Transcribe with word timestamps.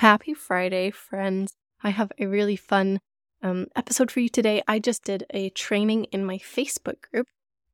Happy 0.00 0.32
Friday, 0.32 0.90
friends. 0.90 1.52
I 1.84 1.90
have 1.90 2.10
a 2.18 2.24
really 2.24 2.56
fun 2.56 3.00
um, 3.42 3.66
episode 3.76 4.10
for 4.10 4.20
you 4.20 4.30
today. 4.30 4.62
I 4.66 4.78
just 4.78 5.04
did 5.04 5.26
a 5.28 5.50
training 5.50 6.04
in 6.04 6.24
my 6.24 6.38
Facebook 6.38 7.02
group 7.12 7.26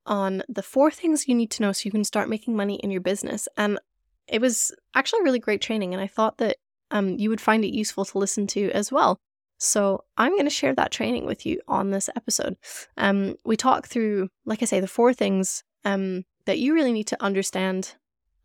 on 0.07 0.43
the 0.49 0.65
four 0.65 0.91
things 0.91 1.29
you 1.29 1.37
need 1.37 1.53
to 1.53 1.63
know 1.63 1.71
so 1.71 1.83
you 1.85 1.93
can 1.93 2.03
start 2.03 2.29
making 2.29 2.57
money 2.57 2.81
in 2.83 2.91
your 2.91 3.01
business. 3.01 3.47
And 3.57 3.79
it 4.27 4.41
was 4.41 4.75
actually 4.97 5.21
a 5.21 5.23
really 5.23 5.39
great 5.39 5.61
training, 5.61 5.95
and 5.95 6.03
I 6.03 6.09
thought 6.09 6.39
that 6.39 6.57
um, 6.91 7.11
you 7.11 7.31
would 7.31 7.41
find 7.41 7.65
it 7.65 7.73
useful 7.73 8.05
to 8.05 8.19
listen 8.19 8.49
to 8.49 8.73
as 8.73 8.91
well. 8.91 9.21
So 9.59 10.03
I'm 10.17 10.33
going 10.33 10.47
to 10.47 10.51
share 10.51 10.75
that 10.75 10.91
training 10.91 11.27
with 11.27 11.47
you 11.47 11.61
on 11.69 11.93
this 11.93 12.11
episode. 12.17 12.57
Um, 12.97 13.37
we 13.45 13.57
talk 13.57 13.87
through, 13.87 14.31
like 14.45 14.63
I 14.63 14.65
say, 14.65 14.81
the 14.81 14.89
four 14.89 15.15
things 15.15 15.63
um, 15.85 16.25
that 16.45 16.59
you 16.59 16.75
really 16.75 16.93
need 16.93 17.07
to 17.07 17.23
understand 17.23 17.95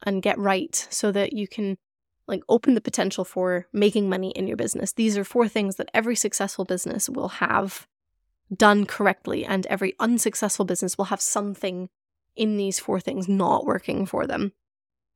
and 0.03 0.21
get 0.21 0.37
right 0.37 0.87
so 0.91 1.11
that 1.13 1.33
you 1.33 1.47
can 1.47 1.79
like 2.27 2.43
open 2.47 2.75
the 2.75 2.81
potential 2.81 3.25
for 3.25 3.67
making 3.73 4.09
money 4.09 4.31
in 4.31 4.47
your 4.47 4.57
business. 4.57 4.93
These 4.93 5.17
are 5.17 5.23
four 5.23 5.47
things 5.47 5.75
that 5.75 5.89
every 5.93 6.15
successful 6.15 6.65
business 6.65 7.09
will 7.09 7.29
have 7.29 7.87
done 8.55 8.85
correctly 8.85 9.45
and 9.45 9.65
every 9.67 9.95
unsuccessful 9.99 10.65
business 10.65 10.97
will 10.97 11.05
have 11.05 11.21
something 11.21 11.89
in 12.35 12.57
these 12.57 12.79
four 12.79 12.99
things 12.99 13.27
not 13.27 13.65
working 13.65 14.05
for 14.05 14.25
them. 14.27 14.53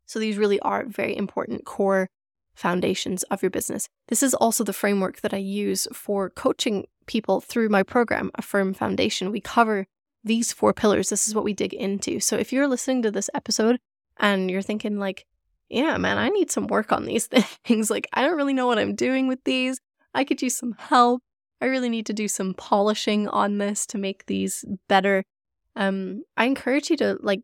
So 0.06 0.20
these 0.20 0.38
really 0.38 0.60
are 0.60 0.86
very 0.86 1.16
important 1.16 1.66
core 1.66 2.10
foundations 2.54 3.24
of 3.24 3.42
your 3.42 3.50
business. 3.50 3.88
This 4.08 4.24
is 4.24 4.34
also 4.34 4.64
the 4.64 4.74
framework 4.74 5.22
that 5.22 5.34
I 5.34 5.38
use 5.38 5.88
for 5.94 6.30
coaching 6.30 6.88
people 7.06 7.42
through 7.42 7.70
my 7.70 7.84
program, 7.84 8.32
A 8.36 8.42
Firm 8.42 8.74
Foundation. 8.74 9.32
We 9.32 9.42
cover 9.42 9.88
these 10.24 10.54
four 10.54 10.74
pillars. 10.74 11.10
This 11.10 11.28
is 11.28 11.36
what 11.36 11.44
we 11.44 11.54
dig 11.54 11.74
into. 11.74 12.20
So 12.20 12.38
if 12.38 12.54
you're 12.54 12.68
listening 12.68 13.02
to 13.04 13.12
this 13.12 13.30
episode 13.34 13.80
and 14.18 14.50
you're 14.50 14.62
thinking 14.62 14.98
like, 14.98 15.26
yeah, 15.70 15.98
man, 15.98 16.18
I 16.18 16.30
need 16.30 16.52
some 16.52 16.68
work 16.68 16.92
on 16.92 17.06
these 17.06 17.28
things. 17.66 17.90
like, 17.90 18.08
I 18.14 18.22
don't 18.22 18.38
really 18.38 18.54
know 18.54 18.68
what 18.68 18.80
I'm 18.80 18.96
doing 18.96 19.28
with 19.28 19.44
these. 19.44 19.80
I 20.14 20.24
could 20.24 20.42
use 20.42 20.56
some 20.56 20.76
help. 20.78 21.22
I 21.62 21.66
really 21.66 21.90
need 21.90 22.06
to 22.08 22.14
do 22.14 22.28
some 22.28 22.54
polishing 22.54 23.28
on 23.28 23.58
this 23.58 23.86
to 23.88 23.98
make 23.98 24.26
these 24.26 24.66
better. 24.88 25.24
Um, 25.76 26.24
I 26.38 26.46
encourage 26.46 26.90
you 26.90 26.98
to 26.98 27.18
like 27.22 27.42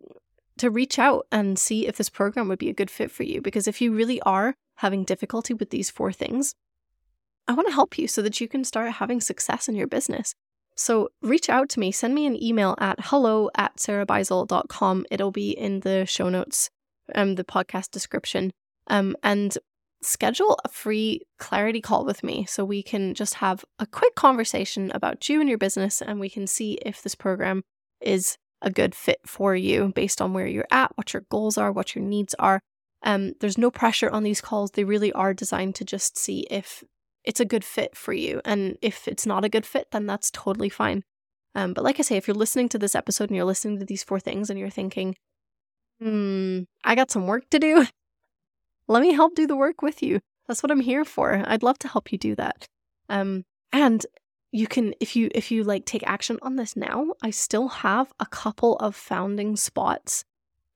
to 0.58 0.69
reach 0.69 1.00
out 1.00 1.25
and 1.31 1.58
see 1.58 1.88
if 1.88 1.97
this 1.97 2.09
program 2.09 2.47
would 2.47 2.59
be 2.59 2.69
a 2.69 2.73
good 2.73 2.91
fit 2.91 3.09
for 3.09 3.23
you 3.23 3.41
because 3.41 3.67
if 3.67 3.81
you 3.81 3.94
really 3.94 4.22
are 4.22 4.56
having 4.75 5.03
difficulty 5.03 5.53
with 5.53 5.69
these 5.69 5.89
four 5.89 6.11
things, 6.11 6.53
I 7.47 7.53
want 7.53 7.67
to 7.67 7.73
help 7.73 7.97
you 7.97 8.08
so 8.08 8.22
that 8.22 8.39
you 8.39 8.47
can 8.47 8.63
start 8.63 8.91
having 8.94 9.22
success 9.22 9.67
in 9.67 9.75
your 9.75 9.88
business. 9.88 10.35
So 10.75 11.09
reach 11.22 11.50
out 11.50 11.69
to 11.69 11.80
me, 11.80 11.91
send 11.91 12.13
me 12.13 12.25
an 12.25 12.41
email 12.41 12.75
at 12.80 13.00
hello 13.00 13.50
at 13.56 13.78
sarahbeisel.com. 13.78 15.06
It'll 15.09 15.31
be 15.31 15.52
in 15.52 15.81
the 15.81 16.06
show 16.06 16.30
notes 16.30 16.69
um, 17.15 17.35
the 17.35 17.43
podcast 17.43 17.91
description, 17.91 18.51
um, 18.87 19.15
and 19.23 19.57
schedule 20.01 20.57
a 20.65 20.69
free 20.69 21.21
clarity 21.37 21.79
call 21.79 22.05
with 22.05 22.23
me 22.23 22.45
so 22.45 22.65
we 22.65 22.81
can 22.81 23.13
just 23.13 23.35
have 23.35 23.63
a 23.79 23.85
quick 23.85 24.15
conversation 24.15 24.91
about 24.95 25.29
you 25.29 25.39
and 25.39 25.47
your 25.47 25.57
business 25.57 26.01
and 26.01 26.19
we 26.19 26.29
can 26.29 26.47
see 26.47 26.73
if 26.83 27.03
this 27.03 27.13
program 27.13 27.61
is 28.01 28.35
a 28.61 28.71
good 28.71 28.95
fit 28.95 29.19
for 29.25 29.55
you 29.55 29.91
based 29.95 30.21
on 30.21 30.33
where 30.33 30.47
you're 30.47 30.67
at, 30.71 30.91
what 30.95 31.13
your 31.13 31.23
goals 31.29 31.57
are, 31.57 31.71
what 31.71 31.95
your 31.95 32.03
needs 32.03 32.33
are. 32.39 32.61
Um, 33.03 33.33
there's 33.39 33.57
no 33.57 33.71
pressure 33.71 34.09
on 34.09 34.23
these 34.23 34.41
calls. 34.41 34.71
They 34.71 34.83
really 34.83 35.11
are 35.13 35.33
designed 35.33 35.75
to 35.75 35.85
just 35.85 36.17
see 36.17 36.47
if 36.51 36.83
it's 37.23 37.39
a 37.39 37.45
good 37.45 37.63
fit 37.63 37.95
for 37.95 38.13
you. 38.13 38.41
And 38.45 38.77
if 38.81 39.07
it's 39.07 39.25
not 39.25 39.45
a 39.45 39.49
good 39.49 39.65
fit, 39.65 39.87
then 39.91 40.05
that's 40.05 40.31
totally 40.31 40.69
fine. 40.69 41.03
Um, 41.55 41.73
but 41.73 41.83
like 41.83 41.99
I 41.99 42.03
say, 42.03 42.17
if 42.17 42.27
you're 42.27 42.35
listening 42.35 42.69
to 42.69 42.79
this 42.79 42.95
episode 42.95 43.29
and 43.29 43.35
you're 43.35 43.45
listening 43.45 43.79
to 43.79 43.85
these 43.85 44.03
four 44.03 44.19
things 44.19 44.49
and 44.49 44.59
you're 44.59 44.69
thinking, 44.69 45.15
hmm, 46.02 46.61
I 46.83 46.95
got 46.95 47.11
some 47.11 47.27
work 47.27 47.49
to 47.52 47.59
do. 47.59 47.85
Let 48.88 49.02
me 49.02 49.13
help 49.13 49.35
do 49.35 49.47
the 49.47 49.55
work 49.55 49.81
with 49.81 50.02
you. 50.02 50.19
That's 50.47 50.63
what 50.63 50.71
I'm 50.71 50.81
here 50.81 51.05
for. 51.05 51.44
I'd 51.45 51.63
love 51.63 51.80
to 51.80 51.88
help 51.88 52.11
you 52.11 52.17
do 52.17 52.35
that. 52.35 52.66
Um, 53.07 53.45
and 53.71 54.05
you 54.52 54.67
can 54.67 54.94
if 54.99 55.16
you 55.16 55.29
if 55.33 55.49
you 55.49 55.63
like 55.63 55.85
take 55.85 56.03
action 56.05 56.38
on 56.41 56.57
this 56.57 56.75
now, 56.75 57.13
I 57.22 57.29
still 57.29 57.69
have 57.69 58.12
a 58.19 58.25
couple 58.25 58.75
of 58.78 58.95
founding 58.95 59.56
spots 59.56 60.25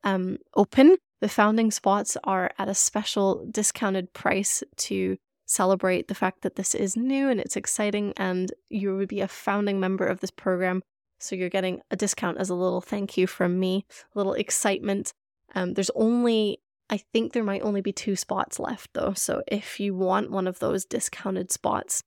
um 0.03 0.37
open. 0.55 0.97
The 1.21 1.29
founding 1.29 1.71
spots 1.71 2.17
are 2.23 2.51
at 2.57 2.69
a 2.69 2.75
special 2.75 3.45
discounted 3.51 4.13
price 4.13 4.63
to 4.77 5.17
celebrate 5.45 6.07
the 6.07 6.15
fact 6.15 6.41
that 6.41 6.55
this 6.55 6.73
is 6.75 6.95
new 6.95 7.29
and 7.29 7.39
it's 7.39 7.55
exciting 7.55 8.13
and 8.17 8.51
you 8.69 8.95
would 8.95 9.07
be 9.07 9.21
a 9.21 9.27
founding 9.27 9.79
member 9.79 10.05
of 10.05 10.19
this 10.19 10.31
program 10.31 10.81
so 11.19 11.35
you're 11.35 11.49
getting 11.49 11.81
a 11.91 11.95
discount 11.95 12.37
as 12.37 12.49
a 12.49 12.55
little 12.55 12.81
thank 12.81 13.17
you 13.17 13.27
from 13.27 13.59
me, 13.59 13.85
a 14.13 14.17
little 14.17 14.33
excitement. 14.33 15.13
Um, 15.53 15.73
there's 15.73 15.91
only, 15.95 16.59
I 16.89 16.97
think 16.97 17.33
there 17.33 17.43
might 17.43 17.61
only 17.61 17.81
be 17.81 17.93
two 17.93 18.15
spots 18.15 18.59
left 18.59 18.91
though. 18.93 19.13
So 19.13 19.41
if 19.47 19.79
you 19.79 19.95
want 19.95 20.31
one 20.31 20.47
of 20.47 20.59
those 20.59 20.85
discounted 20.85 21.51
spots, 21.51 22.03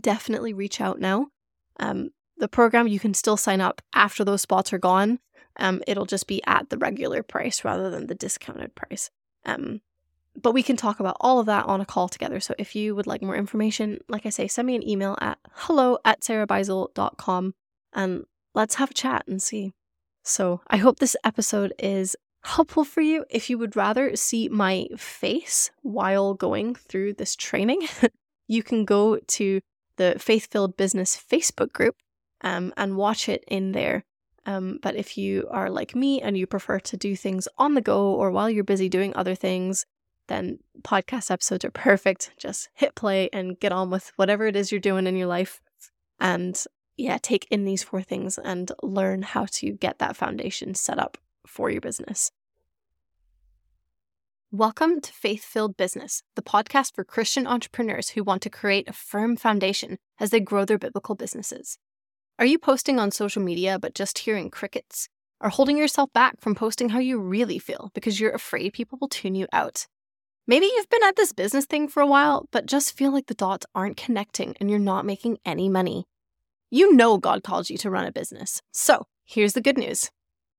definitely 0.00 0.52
reach 0.52 0.80
out 0.80 1.00
now. 1.00 1.28
Um, 1.78 2.10
the 2.38 2.48
program, 2.48 2.88
you 2.88 3.00
can 3.00 3.14
still 3.14 3.36
sign 3.36 3.60
up 3.60 3.80
after 3.94 4.24
those 4.24 4.42
spots 4.42 4.72
are 4.72 4.78
gone. 4.78 5.20
Um, 5.58 5.82
it'll 5.86 6.04
just 6.04 6.26
be 6.26 6.42
at 6.46 6.68
the 6.68 6.76
regular 6.76 7.22
price 7.22 7.64
rather 7.64 7.88
than 7.88 8.08
the 8.08 8.14
discounted 8.14 8.74
price. 8.74 9.10
Um, 9.46 9.80
but 10.40 10.52
we 10.52 10.62
can 10.62 10.76
talk 10.76 11.00
about 11.00 11.16
all 11.20 11.38
of 11.38 11.46
that 11.46 11.64
on 11.64 11.80
a 11.80 11.86
call 11.86 12.08
together. 12.08 12.40
So 12.40 12.54
if 12.58 12.76
you 12.76 12.94
would 12.94 13.06
like 13.06 13.22
more 13.22 13.36
information, 13.36 14.00
like 14.08 14.26
I 14.26 14.28
say, 14.28 14.48
send 14.48 14.66
me 14.66 14.76
an 14.76 14.86
email 14.86 15.16
at 15.20 15.38
hello 15.52 15.98
at 16.04 16.20
sarahbeisel.com 16.20 17.54
and 17.96 18.24
let's 18.54 18.76
have 18.76 18.92
a 18.92 18.94
chat 18.94 19.24
and 19.26 19.42
see. 19.42 19.72
So 20.22 20.60
I 20.68 20.76
hope 20.76 20.98
this 20.98 21.16
episode 21.24 21.72
is 21.78 22.14
helpful 22.44 22.84
for 22.84 23.00
you. 23.00 23.24
If 23.30 23.50
you 23.50 23.58
would 23.58 23.74
rather 23.74 24.14
see 24.14 24.48
my 24.48 24.86
face 24.96 25.70
while 25.82 26.34
going 26.34 26.74
through 26.74 27.14
this 27.14 27.34
training, 27.34 27.88
you 28.46 28.62
can 28.62 28.84
go 28.84 29.18
to 29.18 29.60
the 29.96 30.16
Faith 30.18 30.48
Filled 30.50 30.76
Business 30.76 31.16
Facebook 31.18 31.72
group 31.72 31.96
um, 32.42 32.72
and 32.76 32.96
watch 32.96 33.28
it 33.28 33.42
in 33.48 33.72
there. 33.72 34.04
Um, 34.44 34.78
but 34.80 34.94
if 34.94 35.18
you 35.18 35.48
are 35.50 35.70
like 35.70 35.96
me 35.96 36.20
and 36.20 36.38
you 36.38 36.46
prefer 36.46 36.78
to 36.78 36.96
do 36.96 37.16
things 37.16 37.48
on 37.58 37.74
the 37.74 37.80
go 37.80 38.12
or 38.12 38.30
while 38.30 38.48
you're 38.48 38.62
busy 38.62 38.88
doing 38.88 39.16
other 39.16 39.34
things, 39.34 39.86
then 40.28 40.58
podcast 40.82 41.30
episodes 41.30 41.64
are 41.64 41.70
perfect. 41.70 42.32
Just 42.36 42.68
hit 42.74 42.94
play 42.94 43.28
and 43.32 43.58
get 43.58 43.72
on 43.72 43.90
with 43.90 44.12
whatever 44.16 44.46
it 44.46 44.54
is 44.54 44.70
you're 44.70 44.80
doing 44.80 45.06
in 45.06 45.16
your 45.16 45.26
life. 45.26 45.60
And 46.20 46.56
yeah, 46.96 47.18
take 47.20 47.46
in 47.50 47.64
these 47.64 47.82
four 47.82 48.02
things 48.02 48.38
and 48.38 48.72
learn 48.82 49.22
how 49.22 49.46
to 49.52 49.72
get 49.72 49.98
that 49.98 50.16
foundation 50.16 50.74
set 50.74 50.98
up 50.98 51.18
for 51.46 51.70
your 51.70 51.80
business. 51.80 52.30
Welcome 54.50 55.00
to 55.02 55.12
Faith 55.12 55.44
Filled 55.44 55.76
Business, 55.76 56.22
the 56.34 56.42
podcast 56.42 56.94
for 56.94 57.04
Christian 57.04 57.46
entrepreneurs 57.46 58.10
who 58.10 58.24
want 58.24 58.40
to 58.42 58.50
create 58.50 58.88
a 58.88 58.94
firm 58.94 59.36
foundation 59.36 59.98
as 60.18 60.30
they 60.30 60.40
grow 60.40 60.64
their 60.64 60.78
biblical 60.78 61.14
businesses. 61.14 61.78
Are 62.38 62.46
you 62.46 62.58
posting 62.58 62.98
on 62.98 63.10
social 63.10 63.42
media 63.42 63.78
but 63.78 63.94
just 63.94 64.20
hearing 64.20 64.50
crickets? 64.50 65.08
Or 65.38 65.50
holding 65.50 65.76
yourself 65.76 66.10
back 66.14 66.40
from 66.40 66.54
posting 66.54 66.88
how 66.88 66.98
you 66.98 67.18
really 67.18 67.58
feel 67.58 67.90
because 67.92 68.18
you're 68.18 68.32
afraid 68.32 68.72
people 68.72 68.96
will 68.98 69.08
tune 69.08 69.34
you 69.34 69.46
out? 69.52 69.86
Maybe 70.46 70.64
you've 70.64 70.88
been 70.88 71.02
at 71.02 71.16
this 71.16 71.32
business 71.32 71.66
thing 71.66 71.88
for 71.88 72.00
a 72.00 72.06
while, 72.06 72.48
but 72.52 72.64
just 72.64 72.96
feel 72.96 73.12
like 73.12 73.26
the 73.26 73.34
dots 73.34 73.66
aren't 73.74 73.98
connecting 73.98 74.56
and 74.58 74.70
you're 74.70 74.78
not 74.78 75.04
making 75.04 75.36
any 75.44 75.68
money. 75.68 76.06
You 76.70 76.94
know 76.94 77.16
God 77.16 77.44
called 77.44 77.70
you 77.70 77.78
to 77.78 77.90
run 77.90 78.06
a 78.06 78.12
business. 78.12 78.60
So 78.72 79.06
here's 79.24 79.52
the 79.52 79.60
good 79.60 79.78
news 79.78 80.10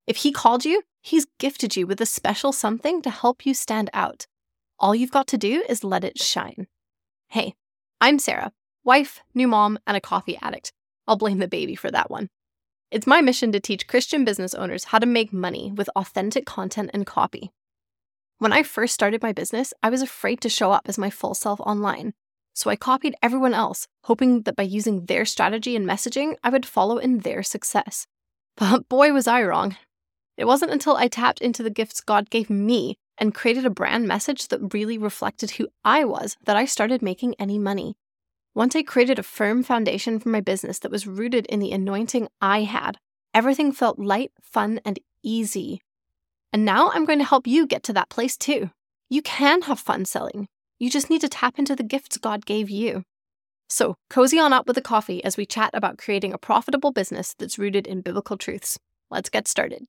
if 0.06 0.18
He 0.18 0.32
called 0.32 0.64
you, 0.64 0.82
He's 1.02 1.26
gifted 1.38 1.76
you 1.76 1.86
with 1.86 2.00
a 2.00 2.06
special 2.06 2.52
something 2.52 3.02
to 3.02 3.10
help 3.10 3.44
you 3.44 3.54
stand 3.54 3.90
out. 3.92 4.26
All 4.78 4.94
you've 4.94 5.10
got 5.10 5.26
to 5.28 5.38
do 5.38 5.64
is 5.68 5.84
let 5.84 6.04
it 6.04 6.18
shine. 6.18 6.66
Hey, 7.28 7.54
I'm 8.00 8.18
Sarah, 8.18 8.52
wife, 8.84 9.20
new 9.34 9.48
mom, 9.48 9.78
and 9.86 9.96
a 9.96 10.00
coffee 10.00 10.38
addict. 10.40 10.72
I'll 11.06 11.16
blame 11.16 11.38
the 11.38 11.48
baby 11.48 11.74
for 11.74 11.90
that 11.90 12.10
one. 12.10 12.28
It's 12.90 13.06
my 13.06 13.20
mission 13.20 13.52
to 13.52 13.60
teach 13.60 13.86
Christian 13.86 14.24
business 14.24 14.54
owners 14.54 14.84
how 14.84 14.98
to 14.98 15.06
make 15.06 15.32
money 15.32 15.72
with 15.76 15.90
authentic 15.94 16.46
content 16.46 16.90
and 16.94 17.04
copy. 17.04 17.50
When 18.38 18.52
I 18.52 18.62
first 18.62 18.94
started 18.94 19.22
my 19.22 19.32
business, 19.32 19.74
I 19.82 19.90
was 19.90 20.00
afraid 20.00 20.40
to 20.40 20.48
show 20.48 20.72
up 20.72 20.88
as 20.88 20.96
my 20.96 21.10
full 21.10 21.34
self 21.34 21.60
online 21.60 22.14
so 22.58 22.70
I 22.70 22.74
copied 22.74 23.14
everyone 23.22 23.54
else, 23.54 23.86
hoping 24.04 24.42
that 24.42 24.56
by 24.56 24.64
using 24.64 25.06
their 25.06 25.24
strategy 25.24 25.76
and 25.76 25.86
messaging, 25.86 26.34
I 26.42 26.50
would 26.50 26.66
follow 26.66 26.98
in 26.98 27.20
their 27.20 27.44
success. 27.44 28.08
But 28.56 28.88
boy, 28.88 29.12
was 29.12 29.28
I 29.28 29.44
wrong. 29.44 29.76
It 30.36 30.46
wasn't 30.46 30.72
until 30.72 30.96
I 30.96 31.06
tapped 31.06 31.40
into 31.40 31.62
the 31.62 31.70
gifts 31.70 32.00
God 32.00 32.30
gave 32.30 32.50
me 32.50 32.96
and 33.16 33.32
created 33.32 33.64
a 33.64 33.70
brand 33.70 34.08
message 34.08 34.48
that 34.48 34.74
really 34.74 34.98
reflected 34.98 35.52
who 35.52 35.68
I 35.84 36.04
was 36.04 36.36
that 36.46 36.56
I 36.56 36.64
started 36.64 37.00
making 37.00 37.36
any 37.38 37.60
money. 37.60 37.94
Once 38.56 38.74
I 38.74 38.82
created 38.82 39.20
a 39.20 39.22
firm 39.22 39.62
foundation 39.62 40.18
for 40.18 40.28
my 40.28 40.40
business 40.40 40.80
that 40.80 40.90
was 40.90 41.06
rooted 41.06 41.46
in 41.46 41.60
the 41.60 41.70
anointing 41.70 42.26
I 42.40 42.62
had, 42.62 42.98
everything 43.32 43.70
felt 43.70 44.00
light, 44.00 44.32
fun, 44.42 44.80
and 44.84 44.98
easy. 45.22 45.80
And 46.52 46.64
now 46.64 46.90
I'm 46.90 47.04
going 47.04 47.20
to 47.20 47.24
help 47.24 47.46
you 47.46 47.68
get 47.68 47.84
to 47.84 47.92
that 47.92 48.08
place 48.08 48.36
too. 48.36 48.70
You 49.08 49.22
can 49.22 49.62
have 49.62 49.78
fun 49.78 50.04
selling. 50.06 50.48
You 50.78 50.90
just 50.90 51.10
need 51.10 51.20
to 51.22 51.28
tap 51.28 51.58
into 51.58 51.74
the 51.74 51.82
gifts 51.82 52.16
God 52.18 52.46
gave 52.46 52.70
you. 52.70 53.02
So, 53.68 53.96
cozy 54.08 54.38
on 54.38 54.52
up 54.52 54.66
with 54.66 54.78
a 54.78 54.82
coffee 54.82 55.22
as 55.24 55.36
we 55.36 55.44
chat 55.44 55.70
about 55.74 55.98
creating 55.98 56.32
a 56.32 56.38
profitable 56.38 56.92
business 56.92 57.34
that's 57.38 57.58
rooted 57.58 57.86
in 57.86 58.00
biblical 58.00 58.36
truths. 58.36 58.78
Let's 59.10 59.28
get 59.28 59.48
started. 59.48 59.86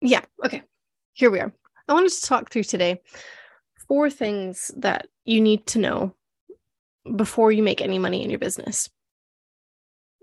yeah, 0.00 0.22
okay. 0.44 0.62
Here 1.14 1.30
we 1.30 1.40
are. 1.40 1.52
I 1.88 1.92
wanted 1.92 2.12
to 2.12 2.22
talk 2.22 2.50
through 2.50 2.64
today 2.64 3.00
four 3.88 4.10
things 4.10 4.70
that 4.76 5.06
you 5.24 5.40
need 5.40 5.66
to 5.68 5.78
know 5.78 6.14
before 7.16 7.50
you 7.50 7.62
make 7.62 7.80
any 7.80 7.98
money 7.98 8.22
in 8.22 8.30
your 8.30 8.38
business. 8.38 8.88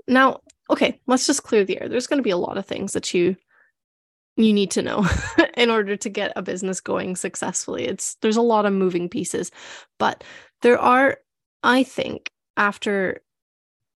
Now, 0.07 0.42
okay, 0.69 1.01
let's 1.07 1.25
just 1.25 1.44
clear 1.44 1.66
the 1.66 1.81
air. 1.81 1.89
There's 1.89 2.07
going 2.07 2.19
to 2.19 2.24
be 2.24 2.30
a 2.30 2.38
lot 2.38 2.57
of 2.57 2.66
things 2.66 2.94
that 2.94 3.13
you 3.13 3.36
you 4.38 4.54
need 4.54 4.72
to 4.72 4.82
know 4.82 5.06
in 5.58 5.70
order 5.70 5.96
to 5.96 6.10
get 6.10 6.34
a 6.36 6.42
business 6.42 6.82
going 6.82 7.16
successfully. 7.16 7.86
It's 7.86 8.16
there's 8.16 8.38
a 8.38 8.42
lot 8.42 8.66
of 8.66 8.74
moving 8.74 9.10
pieces, 9.10 9.52
but 9.98 10.24
there 10.62 10.80
are 10.80 11.18
I 11.64 11.84
think 11.84 12.30
after 12.58 13.22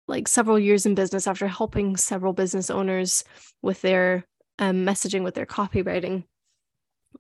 like 0.08 0.28
several 0.28 0.58
years 0.58 0.86
in 0.86 0.96
business 0.96 1.28
after 1.28 1.48
helping 1.48 1.96
several 1.98 2.34
business 2.34 2.70
owners 2.70 3.24
with 3.62 3.82
their 3.82 4.26
um, 4.58 4.86
messaging 4.86 5.24
with 5.24 5.36
their 5.36 5.46
copywriting 5.46 6.24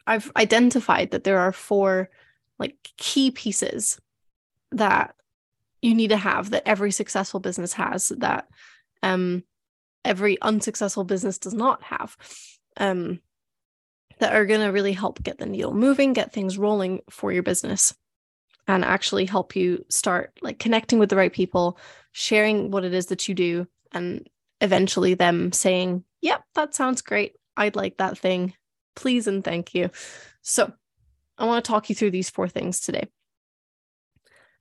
I've 0.07 0.31
identified 0.36 1.12
that 1.12 1.24
there 1.24 1.39
are 1.39 1.51
four 1.51 2.10
like 2.57 2.75
key 2.98 3.31
pieces 3.31 4.00
that 4.71 5.16
you 5.81 5.95
need 5.95 6.10
to 6.10 6.18
have 6.18 6.50
that 6.51 6.68
every 6.68 6.92
successful 6.92 7.39
business 7.39 7.74
has 7.74 8.10
that 8.18 8.48
um 9.04 9.44
every 10.04 10.42
unsuccessful 10.42 11.04
business 11.04 11.38
does 11.38 11.54
not 11.54 11.83
have 11.83 12.18
um 12.79 13.19
that 14.19 14.33
are 14.33 14.45
going 14.45 14.59
to 14.59 14.67
really 14.67 14.91
help 14.91 15.23
get 15.23 15.37
the 15.37 15.45
needle 15.45 15.73
moving 15.73 16.13
get 16.13 16.33
things 16.33 16.57
rolling 16.57 17.01
for 17.09 17.31
your 17.31 17.43
business 17.43 17.93
and 18.67 18.83
actually 18.83 19.25
help 19.25 19.55
you 19.55 19.83
start 19.89 20.37
like 20.41 20.59
connecting 20.59 20.99
with 20.99 21.09
the 21.09 21.15
right 21.15 21.33
people 21.33 21.77
sharing 22.11 22.71
what 22.71 22.83
it 22.83 22.93
is 22.93 23.07
that 23.07 23.27
you 23.27 23.35
do 23.35 23.67
and 23.91 24.27
eventually 24.61 25.13
them 25.13 25.51
saying 25.51 26.03
yep 26.21 26.43
that 26.55 26.75
sounds 26.75 27.01
great. 27.01 27.35
I'd 27.55 27.75
like 27.75 27.97
that 27.97 28.17
thing. 28.17 28.53
Please 28.95 29.27
and 29.27 29.43
thank 29.43 29.75
you. 29.75 29.89
So 30.41 30.71
I 31.37 31.45
want 31.45 31.63
to 31.63 31.69
talk 31.69 31.89
you 31.89 31.95
through 31.95 32.11
these 32.11 32.29
four 32.29 32.47
things 32.47 32.79
today. 32.79 33.07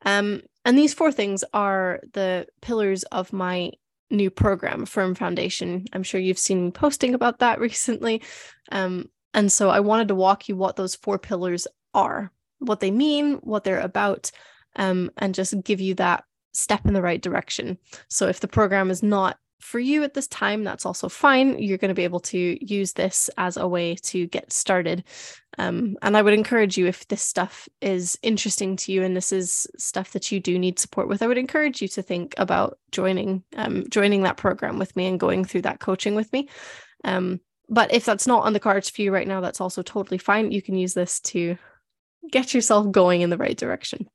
Um, 0.05 0.43
and 0.65 0.77
these 0.77 0.95
four 0.95 1.13
things 1.13 1.45
are 1.53 2.01
the 2.13 2.47
pillars 2.61 3.05
of 3.05 3.33
my 3.33 3.73
new 4.11 4.31
program, 4.31 4.87
Firm 4.87 5.15
Foundation. 5.15 5.85
I'm 5.93 6.03
sure 6.03 6.21
you've 6.21 6.39
seen 6.39 6.67
me 6.67 6.71
posting 6.71 7.15
about 7.15 7.39
that 7.41 7.61
recently. 7.61 8.23
Um, 8.73 9.11
and 9.35 9.53
so 9.53 9.71
I 9.71 9.81
wanted 9.81 10.09
to 10.09 10.15
walk 10.15 10.49
you 10.49 10.57
what 10.57 10.77
those 10.77 10.95
four 10.95 11.19
pillars 11.19 11.67
are, 11.95 12.33
what 12.59 12.81
they 12.81 12.91
mean, 12.91 13.35
what 13.37 13.65
they're 13.65 13.81
about, 13.81 14.31
um, 14.77 15.11
and 15.19 15.35
just 15.35 15.55
give 15.65 15.81
you 15.81 15.95
that 15.95 16.25
step 16.53 16.87
in 16.87 16.95
the 16.95 17.03
right 17.03 17.21
direction. 17.21 17.79
So 18.09 18.29
if 18.29 18.41
the 18.41 18.49
program 18.49 18.91
is 18.91 19.03
not 19.03 19.39
for 19.61 19.79
you 19.79 20.05
at 20.05 20.15
this 20.15 20.29
time, 20.29 20.63
that's 20.65 20.87
also 20.87 21.09
fine. 21.09 21.59
You're 21.59 21.79
going 21.79 21.89
to 21.89 21.95
be 21.95 22.05
able 22.05 22.21
to 22.21 22.65
use 22.65 22.93
this 22.93 23.29
as 23.37 23.57
a 23.57 23.67
way 23.67 23.97
to 23.97 24.27
get 24.29 24.53
started. 24.53 25.05
Um, 25.59 25.97
and 26.03 26.17
I 26.17 26.23
would 26.23 26.35
encourage 26.35 26.79
you, 26.79 26.87
if 26.87 27.09
this 27.09 27.23
stuff 27.23 27.69
is 27.81 28.19
interesting 28.23 28.77
to 28.77 28.93
you 28.93 29.03
and 29.03 29.17
this 29.17 29.33
is 29.33 29.67
stuff 29.77 30.13
that 30.13 30.31
you 30.31 30.39
do 30.39 30.59
need 30.59 30.79
support 30.79 31.09
with, 31.09 31.23
I 31.23 31.27
would 31.27 31.39
encourage 31.39 31.83
you 31.83 31.89
to 31.89 32.03
think 32.03 32.35
about 32.39 32.79
joining 32.93 33.43
um, 33.57 33.85
joining 33.91 34.23
that 34.23 34.37
program 34.37 34.79
with 34.79 34.95
me 34.95 35.07
and 35.07 35.19
going 35.19 35.45
through 35.45 35.63
that 35.63 35.81
coaching 35.81 36.15
with 36.15 36.33
me. 36.33 36.49
Um, 37.05 37.41
but 37.69 37.93
if 37.93 38.05
that's 38.05 38.27
not 38.27 38.45
on 38.45 38.53
the 38.53 38.61
cards 38.61 38.89
for 38.89 39.03
you 39.03 39.13
right 39.13 39.29
now, 39.29 39.41
that's 39.41 39.61
also 39.61 39.83
totally 39.83 40.19
fine. 40.19 40.53
You 40.53 40.63
can 40.63 40.77
use 40.77 40.95
this 40.95 41.21
to 41.21 41.59
get 42.31 42.55
yourself 42.55 42.91
going 42.91 43.23
in 43.23 43.31
the 43.31 43.37
right 43.37 43.57
direction. 43.57 44.09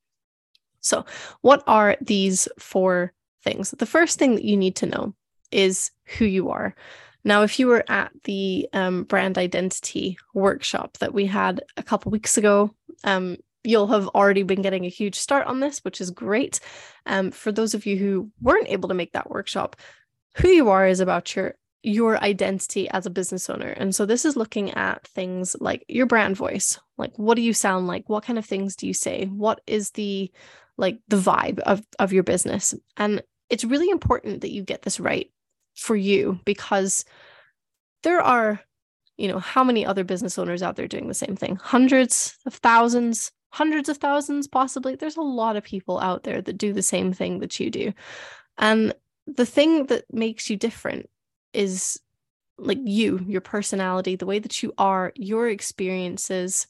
So, 0.80 1.06
what 1.42 1.64
are 1.68 1.98
these 2.02 2.48
four 2.58 3.14
things? 3.44 3.72
The 3.72 3.86
first 3.86 4.18
thing 4.18 4.36
that 4.36 4.46
you 4.46 4.58
need 4.58 4.78
to 4.78 4.86
know 4.86 5.14
is 5.54 5.92
who 6.18 6.26
you 6.26 6.50
are. 6.50 6.76
Now, 7.24 7.44
if 7.44 7.58
you 7.60 7.68
were 7.68 7.86
at 7.88 8.12
the 8.26 8.68
um, 8.74 9.04
brand 9.04 9.38
identity 9.38 10.18
workshop 10.34 10.98
that 10.98 11.14
we 11.14 11.26
had 11.26 11.64
a 11.78 11.84
couple 11.84 12.12
weeks 12.12 12.38
ago, 12.38 12.76
um, 13.04 13.38
you'll 13.64 13.88
have 13.88 14.08
already 14.10 14.44
been 14.44 14.62
getting 14.62 14.86
a 14.86 14.90
huge 14.90 15.16
start 15.16 15.48
on 15.48 15.60
this, 15.60 15.80
which 15.80 16.02
is 16.02 16.12
great. 16.12 16.60
Um, 17.06 17.32
for 17.32 17.52
those 17.52 17.74
of 17.74 17.86
you 17.86 17.98
who 17.98 18.30
weren't 18.42 18.70
able 18.70 18.90
to 18.90 18.96
make 18.96 19.14
that 19.14 19.30
workshop, 19.30 19.78
who 20.36 20.50
you 20.50 20.70
are 20.70 20.88
is 20.88 21.00
about 21.00 21.36
your 21.36 21.56
your 21.86 22.18
identity 22.24 22.90
as 22.90 23.06
a 23.06 23.10
business 23.10 23.50
owner. 23.50 23.68
And 23.68 23.94
so 23.94 24.06
this 24.06 24.24
is 24.24 24.38
looking 24.38 24.72
at 24.72 25.06
things 25.06 25.54
like 25.60 25.84
your 25.90 26.06
brand 26.06 26.38
voice. 26.38 26.80
Like 26.98 27.12
what 27.20 27.36
do 27.36 27.42
you 27.42 27.54
sound 27.54 27.88
like? 27.88 28.08
What 28.08 28.24
kind 28.24 28.40
of 28.40 28.46
things 28.46 28.78
do 28.78 28.88
you 28.88 28.94
say? 28.94 29.26
What 29.26 29.60
is 29.68 29.92
the 29.92 30.32
like 30.78 31.00
the 31.10 31.18
vibe 31.18 31.60
of 31.60 31.86
of 32.00 32.14
your 32.14 32.24
business? 32.24 32.74
And 32.96 33.22
it's 33.50 33.66
really 33.66 33.90
important 33.90 34.42
that 34.42 34.52
you 34.52 34.64
get 34.64 34.82
this 34.82 35.00
right 35.00 35.30
for 35.76 35.96
you 35.96 36.40
because 36.46 37.06
there 38.04 38.22
are 38.22 38.62
you 39.18 39.28
know 39.28 39.40
how 39.40 39.64
many 39.64 39.86
other 39.86 40.04
business 40.04 40.40
owners 40.40 40.64
out 40.64 40.76
there 40.76 40.88
doing 40.88 41.08
the 41.08 41.14
same 41.14 41.36
thing? 41.36 41.56
Hundreds 41.58 42.38
of 42.46 42.54
thousands 42.56 43.32
hundreds 43.54 43.88
of 43.88 43.98
thousands 43.98 44.48
possibly. 44.48 44.96
There's 44.96 45.18
a 45.18 45.22
lot 45.22 45.56
of 45.56 45.64
people 45.64 46.00
out 46.00 46.24
there 46.24 46.42
that 46.42 46.58
do 46.58 46.74
the 46.74 46.82
same 46.82 47.14
thing 47.14 47.40
that 47.40 47.60
you 47.60 47.70
do. 47.70 47.94
And 48.58 48.96
the 49.28 49.46
thing 49.46 49.86
that 49.86 50.06
makes 50.12 50.50
you 50.50 50.58
different 50.58 51.08
is 51.54 52.00
like 52.58 52.80
you 52.84 53.20
your 53.28 53.42
personality 53.42 54.16
the 54.16 54.26
way 54.26 54.40
that 54.40 54.64
you 54.64 54.74
are 54.78 55.12
your 55.16 55.48
experiences 55.50 56.68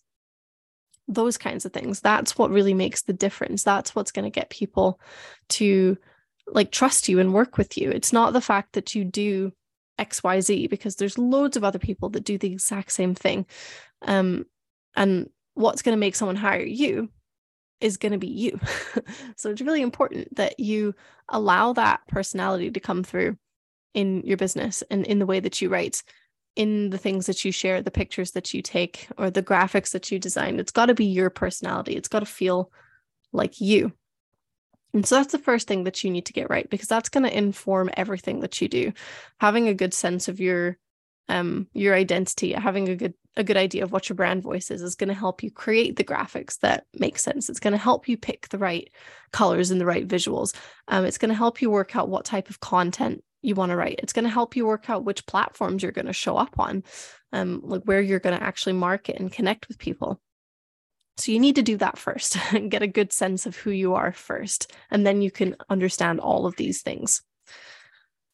those 1.08 1.38
kinds 1.38 1.66
of 1.66 1.74
things. 1.74 2.00
That's 2.00 2.38
what 2.38 2.52
really 2.52 2.74
makes 2.74 3.04
the 3.04 3.14
difference. 3.14 3.64
That's 3.64 3.94
what's 3.94 4.12
going 4.12 4.24
to 4.24 4.30
get 4.30 4.50
people 4.50 5.00
to 5.50 5.98
like 6.54 6.72
trust 6.72 7.10
you 7.10 7.20
and 7.20 7.34
work 7.34 7.58
with 7.58 7.78
you. 7.78 7.90
It's 7.90 8.14
not 8.14 8.34
the 8.34 8.42
fact 8.42 8.74
that 8.74 8.96
you 8.96 9.04
do 9.04 9.52
XYZ 10.00 10.70
because 10.70 10.96
there's 10.96 11.18
loads 11.18 11.58
of 11.58 11.64
other 11.64 11.80
people 11.80 12.10
that 12.10 12.24
do 12.24 12.38
the 12.38 12.52
exact 12.52 12.92
same 12.92 13.16
thing. 13.16 13.46
Um, 14.04 14.46
and 14.96 15.30
what's 15.56 15.82
going 15.82 15.96
to 15.96 16.00
make 16.00 16.16
someone 16.16 16.36
hire 16.36 16.64
you 16.64 17.10
is 17.82 17.98
going 17.98 18.12
to 18.12 18.18
be 18.18 18.28
you. 18.28 18.60
so 19.36 19.50
it's 19.50 19.62
really 19.62 19.82
important 19.82 20.36
that 20.36 20.60
you 20.60 20.96
allow 21.30 21.74
that 21.74 22.02
personality 22.08 22.72
to 22.72 22.80
come 22.80 23.04
through 23.04 23.38
in 23.94 24.22
your 24.24 24.38
business 24.38 24.84
and 24.90 25.06
in 25.06 25.20
the 25.20 25.26
way 25.26 25.40
that 25.40 25.62
you 25.62 25.70
write, 25.70 26.04
in 26.56 26.90
the 26.90 26.98
things 26.98 27.26
that 27.26 27.44
you 27.44 27.52
share, 27.52 27.82
the 27.82 27.92
pictures 27.92 28.32
that 28.32 28.54
you 28.54 28.62
take, 28.62 29.08
or 29.18 29.30
the 29.30 29.44
graphics 29.44 29.92
that 29.92 30.12
you 30.12 30.20
design. 30.20 30.60
It's 30.60 30.72
got 30.72 30.88
to 30.88 30.94
be 30.94 31.06
your 31.06 31.30
personality. 31.30 31.96
It's 31.96 32.08
got 32.08 32.22
to 32.22 32.26
feel 32.26 32.72
like 33.32 33.60
you. 33.60 33.92
And 34.94 35.06
so 35.06 35.16
that's 35.16 35.32
the 35.32 35.40
first 35.40 35.68
thing 35.68 35.86
that 35.86 36.04
you 36.04 36.12
need 36.12 36.28
to 36.28 36.34
get 36.34 36.50
right 36.50 36.70
because 36.70 36.88
that's 36.88 37.10
going 37.10 37.24
to 37.24 37.38
inform 37.38 37.90
everything 37.96 38.42
that 38.42 38.62
you 38.62 38.68
do. 38.68 38.94
Having 39.40 39.68
a 39.68 39.74
good 39.74 39.94
sense 39.94 40.28
of 40.28 40.40
your 40.40 40.78
um 41.30 41.68
your 41.74 41.96
identity, 41.96 42.54
having 42.54 42.90
a 42.90 42.96
good 42.96 43.14
a 43.36 43.44
good 43.44 43.58
idea 43.58 43.84
of 43.84 43.92
what 43.92 44.10
your 44.10 44.16
brand 44.16 44.44
voice 44.44 44.70
is 44.70 44.82
is 44.82 44.96
going 44.96 45.08
to 45.08 45.14
help 45.14 45.42
you 45.42 45.50
create 45.50 45.96
the 45.96 46.04
graphics 46.04 46.60
that 46.60 46.86
make 46.94 47.18
sense. 47.18 47.50
It's 47.50 47.60
going 47.60 47.72
to 47.72 47.78
help 47.78 48.08
you 48.08 48.18
pick 48.18 48.50
the 48.50 48.58
right 48.58 48.92
colors 49.32 49.72
and 49.72 49.82
the 49.82 49.86
right 49.86 50.08
visuals. 50.08 50.56
Um, 50.88 51.06
it's 51.06 51.18
going 51.18 51.30
to 51.30 51.36
help 51.36 51.62
you 51.62 51.72
work 51.72 51.96
out 51.96 52.10
what 52.10 52.26
type 52.26 52.50
of 52.50 52.60
content 52.60 53.24
you 53.42 53.56
want 53.56 53.72
to 53.72 53.76
write. 53.76 54.00
It's 54.04 54.14
going 54.14 54.26
to 54.26 54.32
help 54.32 54.56
you 54.56 54.66
work 54.66 54.90
out 54.90 55.04
which 55.04 55.26
platforms 55.26 55.84
you're 55.84 55.92
going 55.92 56.06
to 56.06 56.14
show 56.14 56.38
up 56.38 56.60
on, 56.60 56.84
um, 57.32 57.62
like 57.64 57.84
where 57.84 58.02
you're 58.02 58.20
going 58.20 58.38
to 58.38 58.44
actually 58.44 58.74
market 58.74 59.20
and 59.20 59.32
connect 59.32 59.68
with 59.68 59.78
people. 59.80 60.22
So 61.18 61.32
you 61.32 61.40
need 61.40 61.56
to 61.56 61.62
do 61.62 61.78
that 61.78 61.98
first 61.98 62.38
and 62.54 62.72
get 62.72 62.82
a 62.82 62.88
good 62.88 63.14
sense 63.14 63.46
of 63.46 63.56
who 63.56 63.72
you 63.72 63.94
are 63.96 64.12
first. 64.12 64.72
And 64.90 65.06
then 65.06 65.22
you 65.22 65.32
can 65.32 65.56
understand 65.70 66.20
all 66.20 66.46
of 66.46 66.56
these 66.56 66.82
things. 66.82 67.22